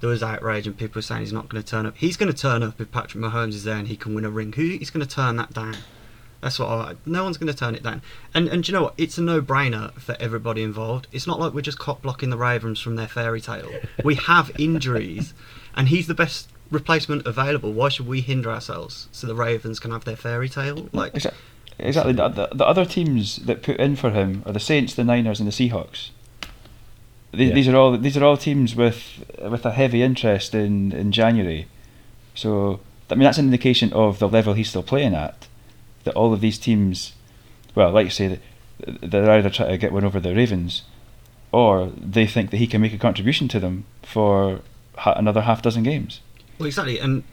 [0.00, 1.96] there was outrage, and people were saying he's not going to turn up.
[1.96, 4.30] He's going to turn up if Patrick Mahomes is there and he can win a
[4.30, 4.52] ring.
[4.52, 5.78] Who is going to turn that down?
[6.40, 6.94] That's what I.
[7.04, 8.00] No one's going to turn it down.
[8.32, 8.94] And and do you know what?
[8.96, 11.08] It's a no-brainer for everybody involved.
[11.10, 13.70] It's not like we're just cop blocking the Ravens from their fairy tale.
[14.04, 15.34] We have injuries,
[15.74, 17.72] and he's the best replacement available.
[17.72, 20.88] Why should we hinder ourselves so the Ravens can have their fairy tale?
[20.92, 21.34] Like Exa-
[21.80, 22.12] Exactly.
[22.12, 25.40] The, the, the other teams that put in for him are the Saints, the Niners,
[25.40, 26.10] and the Seahawks.
[27.32, 27.54] These, Yeah.
[27.54, 31.66] these are all these are all teams with with a heavy interest in, in January.
[32.36, 32.78] So
[33.10, 35.47] I mean that's an indication of the level he's still playing at.
[36.04, 37.12] That all of these teams,
[37.74, 38.40] well, like you say,
[38.78, 40.82] they're either trying to get one over the Ravens,
[41.52, 44.60] or they think that he can make a contribution to them for
[45.04, 46.20] another half dozen games.
[46.58, 47.24] Well, exactly, and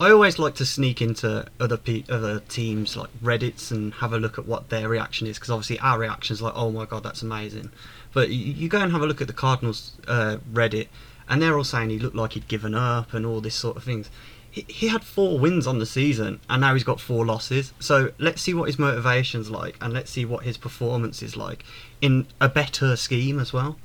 [0.00, 4.18] I always like to sneak into other pe- other teams like Reddit's and have a
[4.18, 7.04] look at what their reaction is because obviously our reaction is like, "Oh my god,
[7.04, 7.70] that's amazing,"
[8.12, 10.88] but you, you go and have a look at the Cardinals uh, Reddit,
[11.28, 13.84] and they're all saying he looked like he'd given up and all this sort of
[13.84, 14.10] things.
[14.54, 17.72] He, had four wins on the season, and now he's got four losses.
[17.80, 21.64] So let's see what his motivation's like, and let's see what his performance is like
[22.00, 23.76] in a better scheme as well.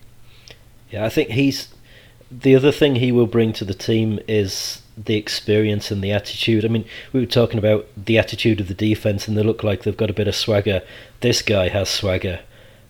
[0.91, 1.69] Yeah, I think he's
[2.29, 6.63] the other thing he will bring to the team is the experience and the attitude.
[6.63, 9.83] I mean, we were talking about the attitude of the defense, and they look like
[9.83, 10.83] they've got a bit of swagger.
[11.21, 12.41] This guy has swagger.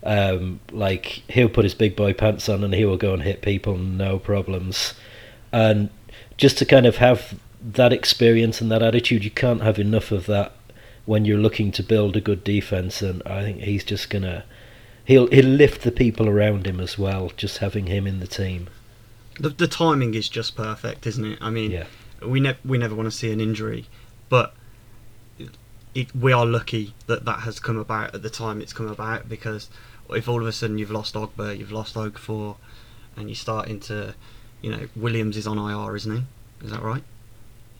[0.02, 3.42] Um, like he'll put his big boy pants on and he will go and hit
[3.42, 4.94] people, no problems.
[5.52, 5.90] And
[6.36, 10.26] just to kind of have that experience and that attitude, you can't have enough of
[10.26, 10.52] that
[11.04, 13.02] when you're looking to build a good defense.
[13.02, 14.44] And I think he's just gonna
[15.04, 18.68] he'll he'll lift the people around him as well, just having him in the team.
[19.38, 21.38] The, the timing is just perfect, isn't it?
[21.40, 21.86] I mean, Yeah.
[22.24, 23.86] we never we never want to see an injury,
[24.28, 24.54] but
[25.94, 29.28] it, we are lucky that that has come about at the time it's come about
[29.28, 29.68] because
[30.10, 32.56] if all of a sudden you've lost Ogbah, you've lost Okafor,
[33.16, 34.14] and you're starting to,
[34.60, 36.64] you know, Williams is on IR, isn't he?
[36.64, 37.02] Is that right?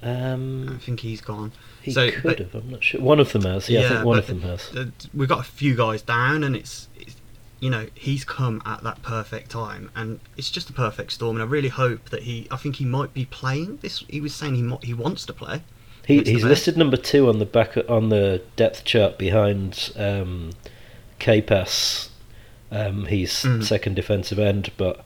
[0.02, 1.52] I Um, think he's gone.
[1.82, 2.54] he So, could but- have.
[2.54, 3.00] I'm not sure.
[3.00, 3.68] One of them has.
[3.68, 4.70] Yeah, I think one of them has.
[4.74, 7.16] uh, We've got a few guys down, and it's, it's
[7.60, 11.36] you know he's come at that perfect time, and it's just a perfect storm.
[11.36, 12.46] And I really hope that he.
[12.50, 14.02] I think he might be playing this.
[14.08, 15.62] He was saying he mo- he wants to play.
[16.06, 20.50] He, he's listed number two on the back on the depth chart behind um,
[21.18, 22.08] K-Pass.
[22.72, 23.62] Um, he's Mm.
[23.64, 25.04] second defensive end, but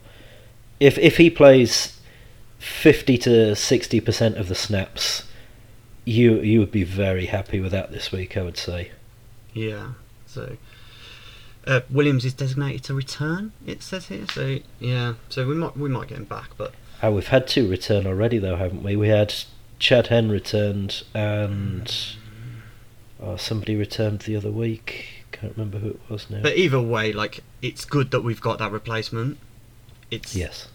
[0.80, 1.98] if if he plays
[2.64, 5.24] fifty to sixty percent of the snaps,
[6.04, 8.36] you you would be very happy with that this week.
[8.36, 8.90] I would say.
[9.52, 9.88] Yeah.
[10.26, 10.56] So
[11.66, 13.52] uh, Williams is designated to return.
[13.66, 14.26] It says here.
[14.28, 15.14] So yeah.
[15.28, 16.72] So we might we might get him back, but
[17.02, 18.96] Oh, we've had two return already, though, haven't we?
[18.96, 19.34] We had
[19.78, 21.94] Chad Henne returned, and
[23.20, 25.24] oh, somebody returned the other week.
[25.30, 26.40] Can't remember who it was now.
[26.40, 29.36] but either way, like it's good that we've got that replacement.
[30.10, 30.68] It's yes,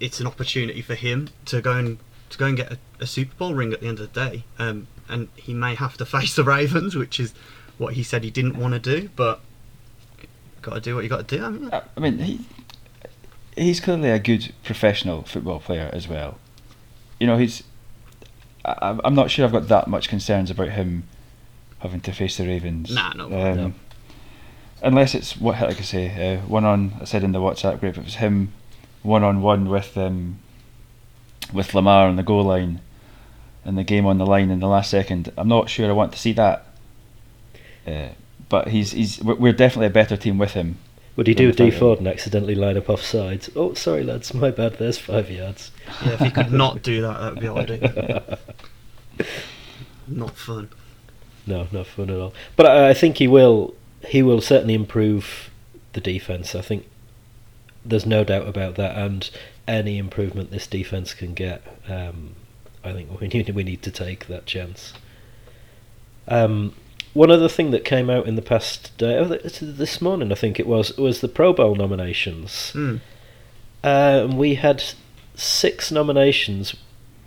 [0.00, 1.98] it's an opportunity for him to go and
[2.30, 4.44] to go and get a, a Super Bowl ring at the end of the day.
[4.58, 7.34] Um, and he may have to face the Ravens, which is
[7.78, 9.40] what he said he didn't want to do, but
[10.62, 11.44] got to do what you got to do.
[11.44, 12.40] I mean, I mean, he
[13.56, 16.38] he's clearly a good professional football player as well.
[17.18, 17.62] You know, he's.
[18.64, 21.04] I, I'm- I'm not sure I've got that much concerns about him
[21.80, 22.94] having to face the Ravens.
[22.94, 23.24] Nah, no.
[23.26, 23.72] Um, No.
[24.82, 26.94] Unless it's what, like I say, uh, one on.
[27.00, 28.52] I said in the WhatsApp group, it was him
[29.02, 30.38] one on one with um,
[31.52, 32.80] with Lamar on the goal line,
[33.64, 35.32] and the game on the line in the last second.
[35.36, 36.66] I'm not sure I want to see that.
[37.86, 38.08] Uh,
[38.48, 40.78] but he's he's we're we're definitely a better team with him.
[41.16, 41.78] would he do a D without.
[41.78, 43.48] Ford and accidentally line up off sides?
[43.56, 44.74] Oh, sorry, lads, my bad.
[44.74, 45.70] There's five yards.
[46.04, 48.38] yeah, if he could not do that, that would be ideal.
[50.08, 50.68] not fun.
[51.46, 52.34] No, not fun at all.
[52.56, 53.74] But I, I think he will.
[54.06, 55.50] He will certainly improve
[55.92, 56.54] the defense.
[56.54, 56.86] I think
[57.84, 58.96] there's no doubt about that.
[58.96, 59.28] And
[59.66, 62.34] any improvement this defense can get, um,
[62.84, 64.92] I think we need we need to take that chance.
[66.28, 66.74] Um,
[67.12, 70.60] one other thing that came out in the past day, oh, this morning I think
[70.60, 72.72] it was, was the Pro Bowl nominations.
[72.74, 73.00] Mm.
[74.34, 74.84] We had
[75.34, 76.76] six nominations,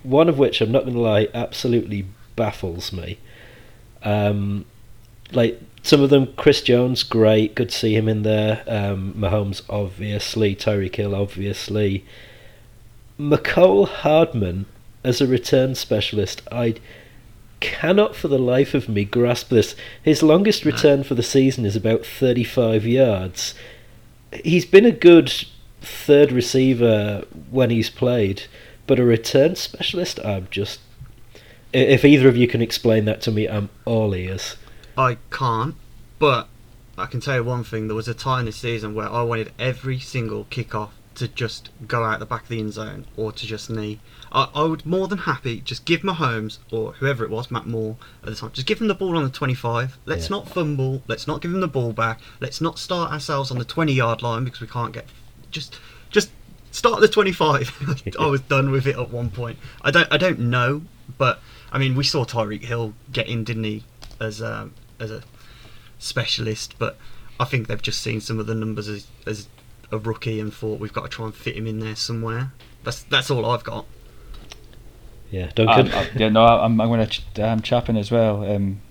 [0.03, 3.19] one of which I'm not going to lie, absolutely baffles me.
[4.03, 4.65] Um,
[5.33, 8.63] like some of them, Chris Jones, great, good to see him in there.
[8.67, 12.05] Um, Mahomes, obviously, Tyreek Hill, obviously.
[13.19, 14.65] Mecole Hardman
[15.03, 16.75] as a return specialist, I
[17.59, 19.75] cannot for the life of me grasp this.
[20.01, 23.53] His longest return for the season is about 35 yards.
[24.43, 25.31] He's been a good
[25.81, 28.43] third receiver when he's played,
[28.87, 30.79] but a return specialist, I'm just.
[31.71, 34.55] If either of you can explain that to me, I'm all ears.
[34.97, 35.75] I can't,
[36.19, 36.47] but
[36.97, 37.88] I can tell you one thing.
[37.88, 42.03] There was a time this season where I wanted every single kickoff to just go
[42.03, 43.99] out the back of the end zone or to just knee.
[44.32, 47.97] I, I would more than happy just give Mahomes or whoever it was, Matt Moore
[48.23, 49.97] at the time, just give him the ball on the 25.
[50.06, 50.38] Let's Yeah.
[50.38, 51.03] not fumble.
[51.08, 52.19] Let's not give him the ball back.
[52.39, 55.06] Let's not start ourselves on the 20 yard line because we can't get.
[55.51, 55.79] Just,
[56.10, 56.29] just
[56.71, 58.13] start the 25.
[58.19, 59.60] I was done with it at one point.
[59.84, 60.82] I don't, I don't know,
[61.19, 61.39] but
[61.71, 63.84] I mean, we saw Tyreek Hill get in, didn't he,
[64.19, 65.23] as um, as a
[65.99, 66.75] specialist?
[66.77, 66.97] But
[67.39, 69.47] I think they've just seen some of the numbers as, as
[69.91, 72.51] a rookie and thought we've got to try and fit him in there somewhere.
[72.84, 73.86] That's that's all I've got.
[75.32, 75.88] Yeah, Duncan.
[75.88, 78.43] Um, uh, yeah, no, I'm, I'm going to ch- I'm chapping as well.
[78.43, 78.82] Um,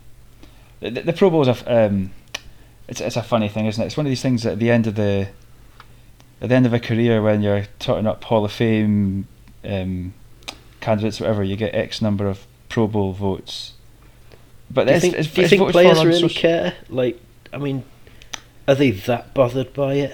[0.81, 2.11] the, the Pro Bowl's a f- um,
[2.88, 3.87] it's it's a funny thing, isn't it?
[3.87, 5.29] It's one of these things at the end of the
[6.41, 9.29] at the end of a career when you're totting up Hall of Fame
[9.65, 10.15] um,
[10.81, 13.75] candidates, whatever, you get X number of Pro Bowl votes.
[14.73, 16.75] But do you think, it's, do you think players really social- care?
[16.89, 17.21] Like,
[17.53, 17.85] I mean,
[18.67, 20.13] are they that bothered by it?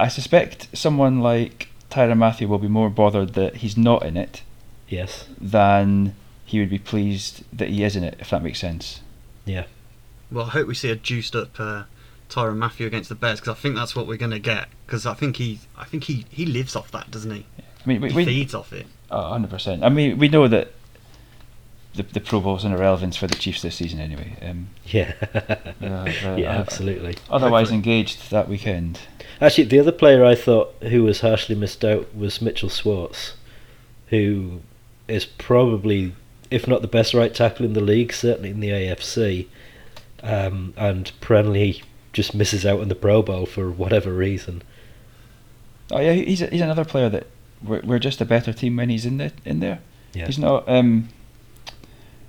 [0.00, 4.42] I suspect someone like Tyrann Mathieu will be more bothered that he's not in it
[4.88, 5.26] Yes.
[5.40, 9.00] than he would be pleased that he is in it, if that makes sense.
[9.44, 9.64] Yeah.
[10.30, 11.84] Well, I hope we see a juiced up uh,
[12.30, 14.68] Tyrann Mathieu against the Bears because I think that's what we're going to get.
[14.86, 17.44] Because I think he, I think he, he lives off that, doesn't he?
[17.58, 18.86] I mean, we, He we, feeds off it.
[19.10, 19.82] Oh, hundred percent.
[19.84, 20.72] I mean, we know that
[21.98, 24.36] the the Pro Bowl's an irrelevance for the Chiefs this season anyway.
[24.40, 25.12] Um, Yeah.
[25.34, 25.56] Uh,
[26.36, 27.16] yeah, absolutely.
[27.28, 29.00] otherwise engaged that weekend.
[29.40, 33.34] Actually, the other player I thought who was harshly missed out was Mitchell Schwartz,
[34.08, 34.60] who
[35.06, 36.14] is probably,
[36.50, 39.46] if not the best right tackle in the league, certainly in the AFC,
[40.22, 41.82] um, and perennially
[42.12, 44.62] just misses out on the Pro Bowl for whatever reason.
[45.90, 47.26] Oh yeah, he's a, he's another player that
[47.62, 49.80] we're we're just a better team when he's in the in there.
[50.14, 50.26] Yeah.
[50.26, 50.68] He's not.
[50.68, 51.08] Um,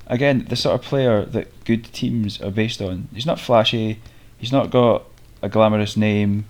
[0.09, 3.07] again, the sort of player that good teams are based on.
[3.13, 4.01] He's not flashy.
[4.37, 5.05] He's not got
[5.41, 6.45] a glamorous name.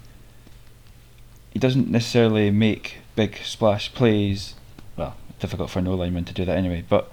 [1.52, 4.56] He doesn't necessarily make big splash plays.
[4.96, 6.86] Well, difficult for an no lineman to do that anyway.
[6.88, 7.12] But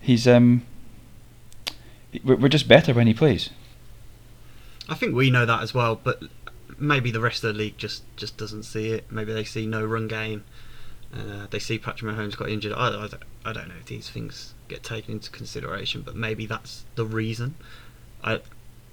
[0.00, 0.66] he's um,
[2.24, 3.50] we're just better when he plays.
[4.88, 6.22] I think we know that as well, but
[6.78, 9.10] maybe the rest of the league just, just doesn't see it.
[9.10, 10.44] Maybe they see no run game.
[11.12, 12.72] Uh, they see Patrick Mahomes got injured.
[12.72, 13.08] I, I,
[13.44, 17.54] I don't know these things get taken into consideration, but maybe that's the reason.
[18.22, 18.40] I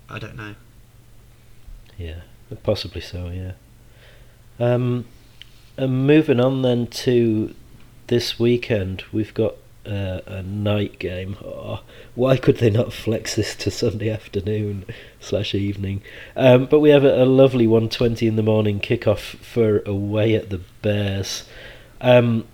[0.10, 0.56] I don't know.
[1.98, 2.22] Yeah,
[2.64, 3.30] possibly so.
[3.30, 3.54] Yeah.
[4.60, 5.06] Um,
[5.78, 7.56] and moving on then to
[8.08, 9.56] this weekend, we've got
[9.86, 11.38] uh, a night game.
[11.44, 11.82] Oh,
[12.16, 14.86] why could they not flex this to Sunday afternoon
[15.20, 16.02] slash evening?
[16.36, 20.36] Um, but we have a, a lovely one twenty in the morning kickoff for away
[20.36, 21.48] at the Bears.
[22.02, 22.46] Um,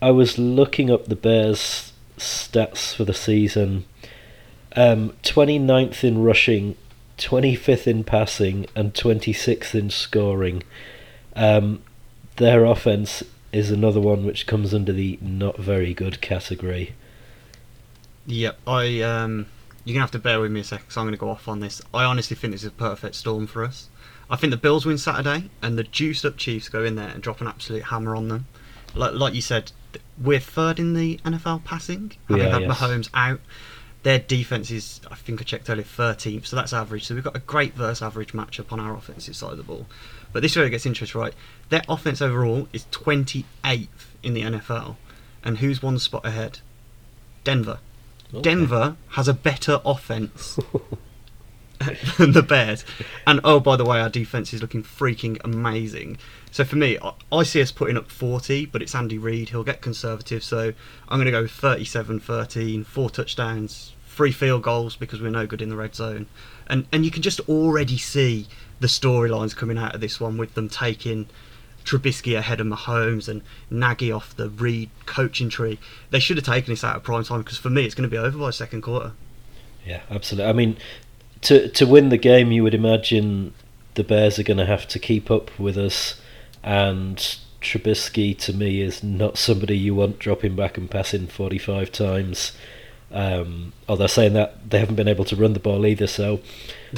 [0.00, 3.84] I was looking up the Bears' stats for the season.
[4.76, 6.76] Um, 29th in rushing,
[7.16, 10.62] 25th in passing, and 26th in scoring.
[11.34, 11.82] Um,
[12.36, 16.94] their offense is another one which comes under the not very good category.
[18.26, 19.46] Yep, I um,
[19.84, 21.60] you're gonna have to bear with me a second, because I'm gonna go off on
[21.60, 21.80] this.
[21.94, 23.88] I honestly think this is a perfect storm for us.
[24.30, 27.22] I think the Bills win Saturday, and the juiced up Chiefs go in there and
[27.22, 28.46] drop an absolute hammer on them.
[28.94, 29.72] Like like you said,
[30.22, 32.78] we're third in the NFL passing, having Yeah, had yes.
[32.78, 33.40] Mahomes out.
[34.04, 37.04] Their defense is, I think I checked earlier, 13th, so that's average.
[37.04, 39.86] So we've got a great versus average matchup on our offensive side of the ball.
[40.32, 41.34] But this really gets interesting, right?
[41.68, 43.86] Their offense overall is 28th
[44.22, 44.96] in the NFL,
[45.42, 46.60] and who's one spot ahead?
[47.42, 47.80] Denver.
[48.32, 48.42] Okay.
[48.42, 50.58] Denver has a better offense
[52.18, 52.84] than the Bears.
[53.26, 56.18] And oh, by the way, our defense is looking freaking amazing.
[56.50, 59.50] So for me, I- I see us putting up 40, but it's Andy Reid.
[59.50, 60.42] He'll get conservative.
[60.42, 60.72] So
[61.08, 65.62] I'm going to go 37 13, four touchdowns, three field goals because we're no good
[65.62, 66.26] in the red zone.
[66.66, 68.46] And, and you can just already see
[68.80, 71.26] the storylines coming out of this one with them taking
[71.84, 75.78] Trubisky ahead of Mahomes and Nagy off the Reid coaching tree.
[76.10, 78.14] They should have taken this out of prime time because for me, it's going to
[78.14, 79.12] be over by second quarter.
[79.86, 80.50] Yeah, absolutely.
[80.50, 80.76] I mean,
[81.42, 83.52] to to win the game, you would imagine
[83.94, 86.20] the Bears are going to have to keep up with us,
[86.62, 87.16] and
[87.60, 92.52] Trubisky to me is not somebody you want dropping back and passing forty five times.
[93.10, 96.40] Um, although saying that they haven't been able to run the ball either, so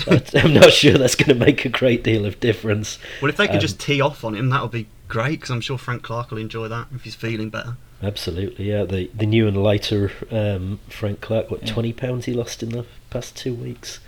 [0.35, 2.99] I'm not sure that's going to make a great deal of difference.
[3.23, 5.51] Well, if they could Um, just tee off on him, that would be great because
[5.51, 7.77] I'm sure Frank Clark will enjoy that if he's feeling better.
[8.03, 8.83] Absolutely, yeah.
[8.85, 11.73] The the new and lighter um, Frank Clark, what Yeah.
[11.75, 14.01] twenty pounds he lost in the past two weeks.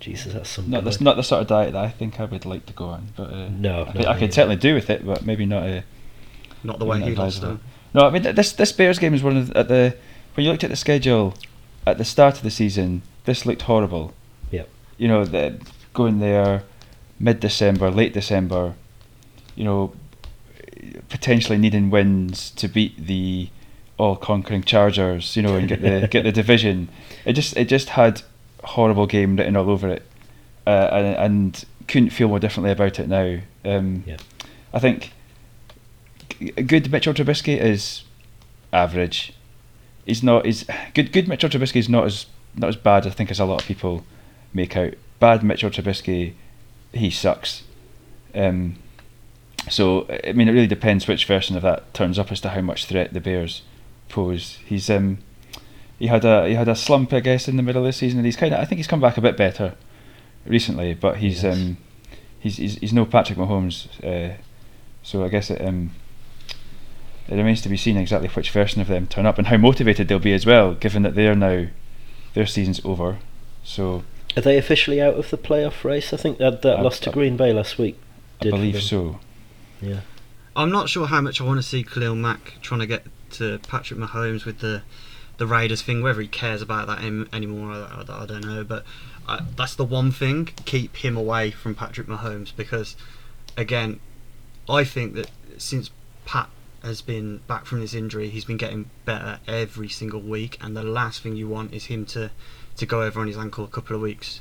[0.00, 0.70] Jesus, that's some.
[0.70, 2.86] Not that's not the sort of diet that I think I would like to go
[2.86, 3.08] on.
[3.16, 5.62] But uh, No, I, could, I could certainly do with it, but maybe not.
[5.68, 5.80] Uh,
[6.62, 7.42] Not the way maybe he not lost
[7.94, 9.96] No, I mean this this Bears game is one of the, at the
[10.34, 11.34] when you looked at the schedule
[11.86, 13.02] at the start of the season.
[13.24, 14.12] This looked horrible.
[14.50, 14.68] Yep.
[14.98, 15.60] You know, the,
[15.94, 16.62] going there
[17.18, 18.74] mid December, late December.
[19.54, 19.92] You know,
[21.08, 23.48] potentially needing wins to beat the
[23.98, 25.36] all-conquering Chargers.
[25.36, 26.88] You know, and get the get the division.
[27.24, 28.22] It just it just had
[28.66, 30.02] horrible game written all over it,
[30.66, 33.38] uh, and, and couldn't feel more differently about it now.
[33.64, 34.16] Um, Yeah.
[34.74, 35.12] I think
[36.66, 38.02] good Mitchell Trubisky is
[38.72, 39.32] average.
[40.04, 40.44] He's not.
[40.44, 41.12] He's good.
[41.12, 43.06] Good Mitchell Trubisky is not as not as bad.
[43.06, 44.04] I think as a lot of people
[44.52, 44.94] make out.
[45.18, 46.34] Bad Mitchell Trubisky,
[46.92, 47.62] he sucks.
[48.34, 48.76] Um,
[49.70, 52.60] so I mean, it really depends which version of that turns up as to how
[52.60, 53.62] much threat the Bears
[54.08, 54.58] pose.
[54.66, 55.18] He's um,
[55.98, 58.18] he had a he had a slump, I guess, in the middle of the season,
[58.18, 58.60] and he's kind of.
[58.60, 59.74] I think he's come back a bit better
[60.46, 61.56] recently, but he's Yes.
[61.56, 61.76] um,
[62.40, 63.86] he's, he's he's no Patrick Mahomes.
[64.04, 64.36] Uh,
[65.02, 65.92] so I guess it um,
[67.28, 70.08] it remains to be seen exactly which version of them turn up and how motivated
[70.08, 71.66] they'll be as well, given that they're now
[72.34, 73.18] their season's over.
[73.64, 74.04] So
[74.36, 76.12] Are they officially out of the playoff race?
[76.12, 77.98] I think that that I- lost to I- Green Bay last week.
[78.40, 79.18] I did for believe so.
[79.80, 80.00] Yeah.
[80.54, 83.58] I'm not sure how much I want to see Khalil Mack trying to get to
[83.68, 84.82] Patrick Mahomes with the
[85.38, 86.02] the Raiders thing.
[86.02, 87.00] Whether he cares about that
[87.32, 88.64] anymore, I, I, I don't know.
[88.64, 88.84] But
[89.28, 92.96] I, that's the one thing: keep him away from Patrick Mahomes because,
[93.56, 94.00] again,
[94.68, 95.90] I think that since
[96.24, 96.48] Pat
[96.82, 100.58] has been back from this injury, he's been getting better every single week.
[100.60, 102.30] And the last thing you want is him to
[102.76, 104.40] to go over on his ankle a couple of weeks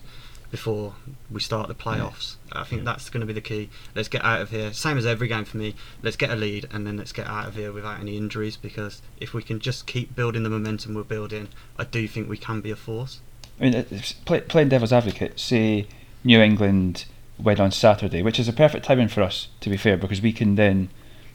[0.56, 0.94] before
[1.30, 2.36] we start the playoffs.
[2.54, 2.86] I think Yeah.
[2.92, 3.70] that's going to be the key.
[3.94, 4.72] Let's get out of here.
[4.72, 5.76] Same as every game for me.
[6.02, 9.02] Let's get a lead and then let's get out of here without any injuries because
[9.20, 12.62] if we can just keep building the momentum we're building, I do think we can
[12.62, 13.20] be a force.
[13.60, 13.86] I mean,
[14.24, 15.88] play, playing devil's advocate, say
[16.24, 17.04] New England
[17.38, 20.32] win on Saturday, which is a perfect timing for us, to be fair, because we
[20.32, 20.88] can then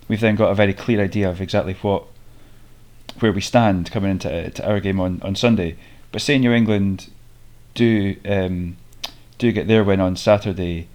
[0.09, 2.05] we've then got a very clear idea of exactly what
[3.18, 5.77] where we stand coming into to our game on, on Sunday.
[6.11, 7.11] But say New England
[7.75, 8.77] do um,
[9.41, 10.86] do get their win on Saturday,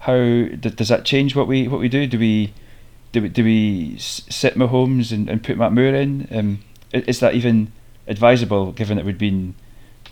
[0.00, 2.06] how does that change what we what we do?
[2.06, 2.52] Do we
[3.12, 6.26] do we, do we sit Mahomes and, and put Matt Moore in?
[6.32, 6.60] Um,
[6.92, 7.70] is that even
[8.08, 9.54] advisable given that we'd been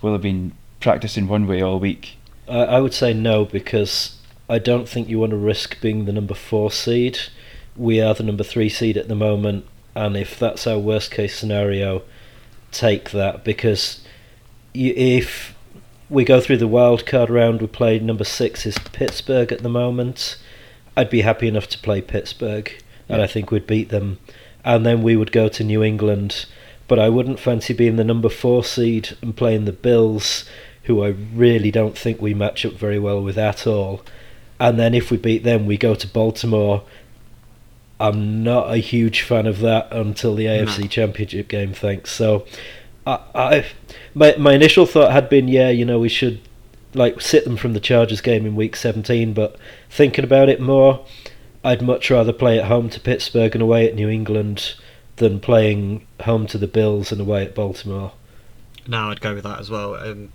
[0.01, 2.16] will have been practicing one way all week?
[2.47, 4.16] I, I would say no because
[4.49, 7.18] I don't think you want to risk being the number four seed.
[7.76, 9.64] We are the number three seed at the moment,
[9.95, 12.03] and if that's our worst case scenario,
[12.70, 14.05] take that because
[14.74, 15.55] if
[16.11, 19.69] we go through the wild card round, we play number six is Pittsburgh at the
[19.69, 20.37] moment.
[20.97, 22.71] I'd be happy enough to play Pittsburgh,
[23.09, 23.25] and Yeah.
[23.25, 24.19] I think we'd beat them,
[24.65, 26.47] and then we would go to New England.
[26.89, 30.45] But I wouldn't fancy being the number four seed and playing the Bills,
[30.85, 34.03] who I really don't think we match up very well with at all.
[34.59, 36.83] And then if we beat them, we go to Baltimore.
[38.01, 40.87] I'm not a huge fan of that until the AFC No.
[40.89, 41.73] Championship game.
[41.73, 42.11] Thanks.
[42.11, 42.45] So,
[43.07, 43.67] I, I,
[44.15, 46.41] my my initial thought had been, yeah, you know, we should
[46.95, 49.33] like sit them from the Chargers game in Week 17.
[49.33, 49.57] But
[49.89, 51.05] thinking about it more,
[51.65, 54.75] I'd much rather play at home to Pittsburgh and away at New England
[55.17, 58.13] than playing home to the Bills and away at Baltimore.
[58.87, 59.95] No, I'd go with that as well.
[59.95, 60.33] Um,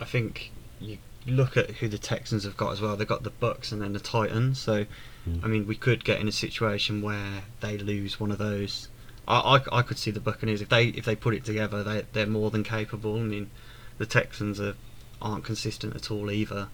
[0.00, 2.96] I think you look at who the Texans have got as well.
[2.96, 4.58] They've got the Bucks and then the Titans.
[4.58, 4.86] So,
[5.28, 5.44] Mm.
[5.44, 8.88] I mean, we could get in a situation where they lose one of those.
[9.28, 12.04] I, I, I could see the Buccaneers if they if they put it together, they
[12.12, 13.16] they're more than capable.
[13.16, 13.50] I mean,
[13.98, 14.74] the Texans are
[15.22, 16.68] aren't consistent at all either.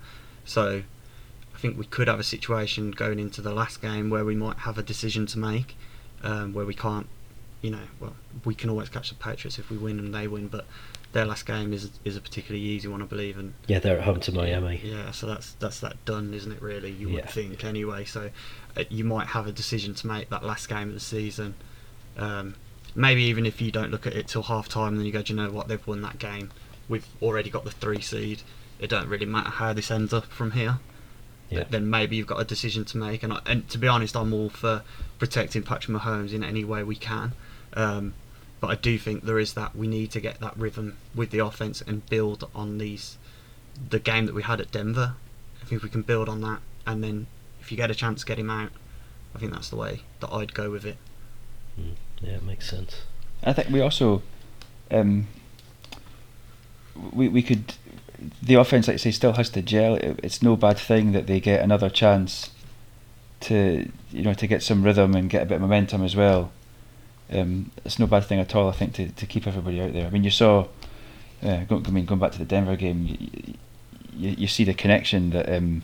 [0.44, 0.82] So,
[1.54, 4.58] I think we could have a situation going into the last game where we might
[4.58, 5.74] have a decision to make,
[6.22, 7.06] um, where we can't,
[7.62, 10.48] you know, well, we can always catch the Patriots if we win and they win,
[10.48, 10.66] but
[11.12, 14.04] their last game is is a particularly easy one, I believe, and Yeah, they're at
[14.04, 14.80] home to Miami.
[14.84, 16.60] yeah, so that's that's that done, isn't it?
[16.60, 17.14] Really, you Yeah.
[17.14, 18.04] would think anyway.
[18.04, 18.30] So
[18.76, 21.54] uh, you might have a decision to make that last game of the season.
[22.16, 22.54] Um,
[22.94, 25.32] maybe even if you don't look at it till half time, then you go, do
[25.32, 25.68] you know what?
[25.68, 26.50] They've won that game.
[26.88, 28.42] We've already got the three seed.
[28.78, 30.78] It don't really matter how this ends up from here.
[31.50, 31.64] Yeah.
[31.68, 33.22] Then maybe you've got a decision to make.
[33.22, 34.82] And I, and to be honest, I'm all for
[35.18, 37.32] protecting Patrick Mahomes in any way we can.
[37.74, 38.14] Um,
[38.60, 41.40] but I do think there is that we need to get that rhythm with the
[41.40, 43.18] offense and build on these
[43.90, 45.14] the game that we had at Denver.
[45.62, 47.26] I think we can build on that, and then
[47.60, 48.70] if you get a chance, to get him out.
[49.34, 50.96] I think that's the way that I'd go with it.
[52.20, 53.02] Yeah, it makes sense.
[53.42, 54.22] I think we also,
[54.90, 55.26] um,
[57.12, 57.74] we we could,
[58.42, 59.96] the offense, like I say, still has to gel.
[59.96, 62.50] It, it's no bad thing that they get another chance
[63.40, 66.50] to you know to get some rhythm and get a bit of momentum as well.
[67.30, 68.68] Um, it's no bad thing at all.
[68.68, 70.06] I think to, to keep everybody out there.
[70.06, 70.66] I mean, you saw,
[71.42, 73.54] uh, I mean, going back to the Denver game, you,
[74.12, 75.82] you, you see the connection that um,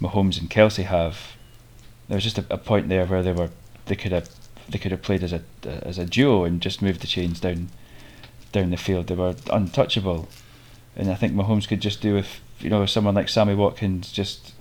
[0.00, 1.32] Mahomes and Kelce have.
[2.08, 3.50] There was just a, a point there where they were
[3.86, 4.28] they could have
[4.68, 7.68] they could have played as a as a duo and just moved the chains down
[8.52, 9.08] down the field.
[9.08, 10.28] They were untouchable,
[10.96, 14.52] and I think Mahomes could just do with you know someone like Sammy Watkins just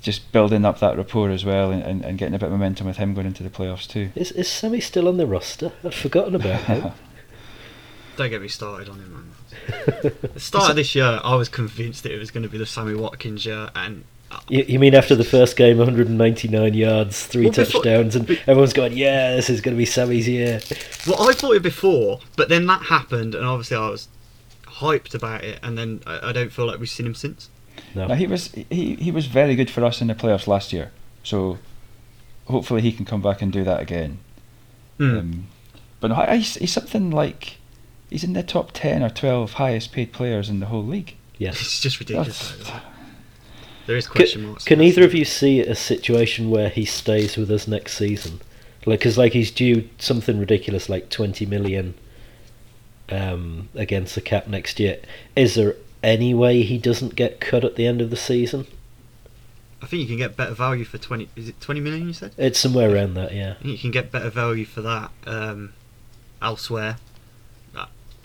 [0.00, 2.86] just building up that rapport as well and, and, and getting a bit of momentum
[2.86, 4.10] with him going into the playoffs too.
[4.14, 5.72] Is is Sammy still on the roster?
[5.82, 6.92] I'd forgotten about him.
[8.16, 10.12] Don't get me started on him, man.
[10.32, 12.64] the start of this year, I was convinced that it was going to be the
[12.64, 14.04] Sammy Watkins year, and
[14.48, 18.38] You, you mean after the first game, 199 yards, three Well, before- touchdowns, and be-
[18.46, 20.60] everyone's going, "Yeah, this is going to be Sammy's year."
[21.06, 24.08] well, I thought it before, but then that happened, and obviously I was
[24.66, 27.48] hyped about it, and then I, I don't feel like we've seen him since.
[27.94, 30.72] No, Now he was he, he was very good for us in the playoffs last
[30.72, 31.58] year, so
[32.46, 34.18] hopefully he can come back and do that again.
[34.98, 35.18] Hmm.
[35.18, 35.46] Um,
[36.00, 37.56] but no, he's, he's something like
[38.10, 41.16] he's in the top ten or twelve highest paid players in the whole league.
[41.38, 41.60] yes.
[41.60, 42.50] It's just ridiculous.
[42.52, 42.80] That's- though.
[43.86, 44.64] There is question Can, marks.
[44.64, 48.40] can either of you see a situation where he stays with us next season?
[48.84, 51.94] Like, because like he's due something ridiculous like 20 million
[53.08, 54.98] um, against the cap next year.
[55.34, 58.66] Is there any way he doesn't get cut at the end of the season?
[59.82, 61.28] I think you can get better value for twenty.
[61.36, 62.06] Is it twenty million?
[62.08, 62.32] You said.
[62.38, 63.54] It's somewhere around that, yeah.
[63.60, 65.10] You can get better value for that
[66.40, 66.96] elsewhere.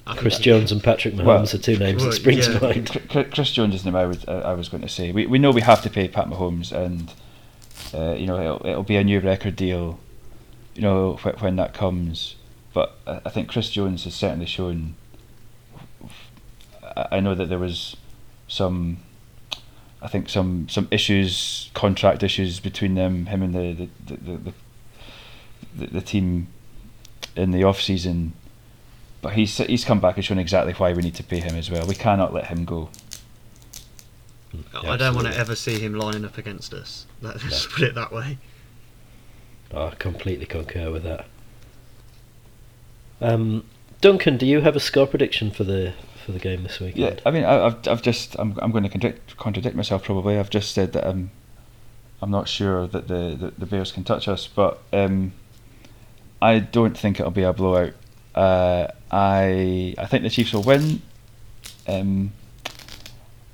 [0.08, 2.44] I Chris you- Jones and Patrick Mahomes Well, are two names that spring yeah.
[2.46, 2.90] to mind.
[2.90, 5.12] Cr- Cr- Chris Jones is the name I was, uh, I was going to say.
[5.12, 7.14] We we know we have to pay Pat Mahomes, and
[7.94, 10.00] uh, you know it'll, it'll be a new record deal.
[10.76, 12.36] You know wh- when that comes,
[12.74, 14.96] but I I think Chris Jones has certainly shown.
[16.84, 17.96] I I know that there was
[18.48, 18.98] some,
[20.02, 24.38] I think some some issues, contract issues between them, him and the the the, the,
[24.38, 24.54] the,
[25.78, 26.48] the, the team
[27.36, 28.34] in the off season.
[29.22, 31.70] But he's he's come back and shown exactly why we need to pay him as
[31.70, 31.86] well.
[31.86, 32.90] We cannot let him go.
[34.74, 37.06] I don't want to ever see him lining up against us.
[37.22, 38.38] Let's just put it that way.
[39.74, 41.26] Oh, I completely concur with that.
[43.22, 43.64] Um,
[44.02, 45.94] Duncan, do you have a score prediction for the
[46.26, 47.20] for the game this Yeah.
[47.26, 50.38] I mean, I, I've I've just I'm I'm going to contradict contradict myself probably.
[50.38, 51.32] I've just said that I'm
[52.22, 55.34] I'm not sure that the the, the Bears can touch us, but um,
[56.42, 57.94] I don't think it'll be a blowout.
[58.34, 61.02] Uh, I I think the Chiefs will win.
[61.88, 62.32] Um,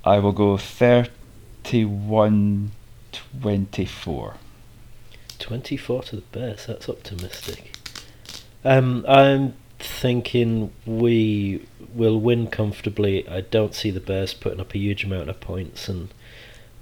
[0.04, 2.72] I will go 31
[3.12, 4.36] 24.
[5.40, 7.78] 24 to the Bears, that's optimistic.
[8.64, 13.28] Um, I'm thinking we will win comfortably.
[13.28, 16.10] I don't see the Bears putting up a huge amount of points, and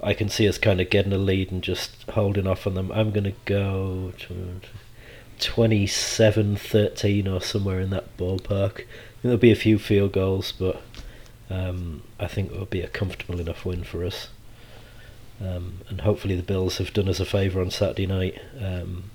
[0.02, 2.92] I can see us kind of getting a lead and just holding off on them.
[2.92, 4.14] I'm going to go
[5.40, 8.86] 27 13 or somewhere in that ballpark.
[9.22, 10.82] There'll be a few field goals, but
[11.50, 14.30] um, I think it will be a comfortable enough win for us.
[15.42, 19.12] Um, and hopefully the Bills have done us a favour on Saturday night um,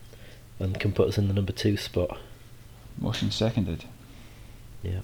[0.58, 2.18] and can put us in the number two spot.
[2.98, 3.84] Motion seconded.
[4.82, 5.00] Yeah.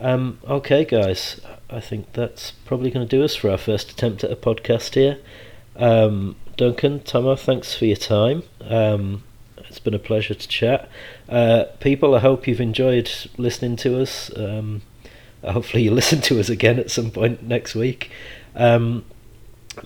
[0.00, 1.40] Um, okay, guys.
[1.68, 4.94] I think that's probably going to do us for our first attempt at a podcast
[4.94, 5.18] here.
[5.76, 8.42] Um, Duncan, Tama, thanks for your time.
[9.76, 10.88] It's been a pleasure to chat.
[11.28, 14.34] Uh, people, I hope you've enjoyed listening to us.
[14.34, 14.80] Um,
[15.44, 18.10] hopefully, you listen to us again at some point next week.
[18.54, 19.04] Um,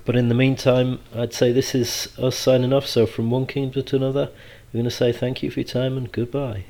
[0.05, 2.87] but in the meantime, I'd say this is us signing off.
[2.87, 4.31] So, from one kingdom to another,
[4.73, 6.67] we're going to say thank you for your time and goodbye.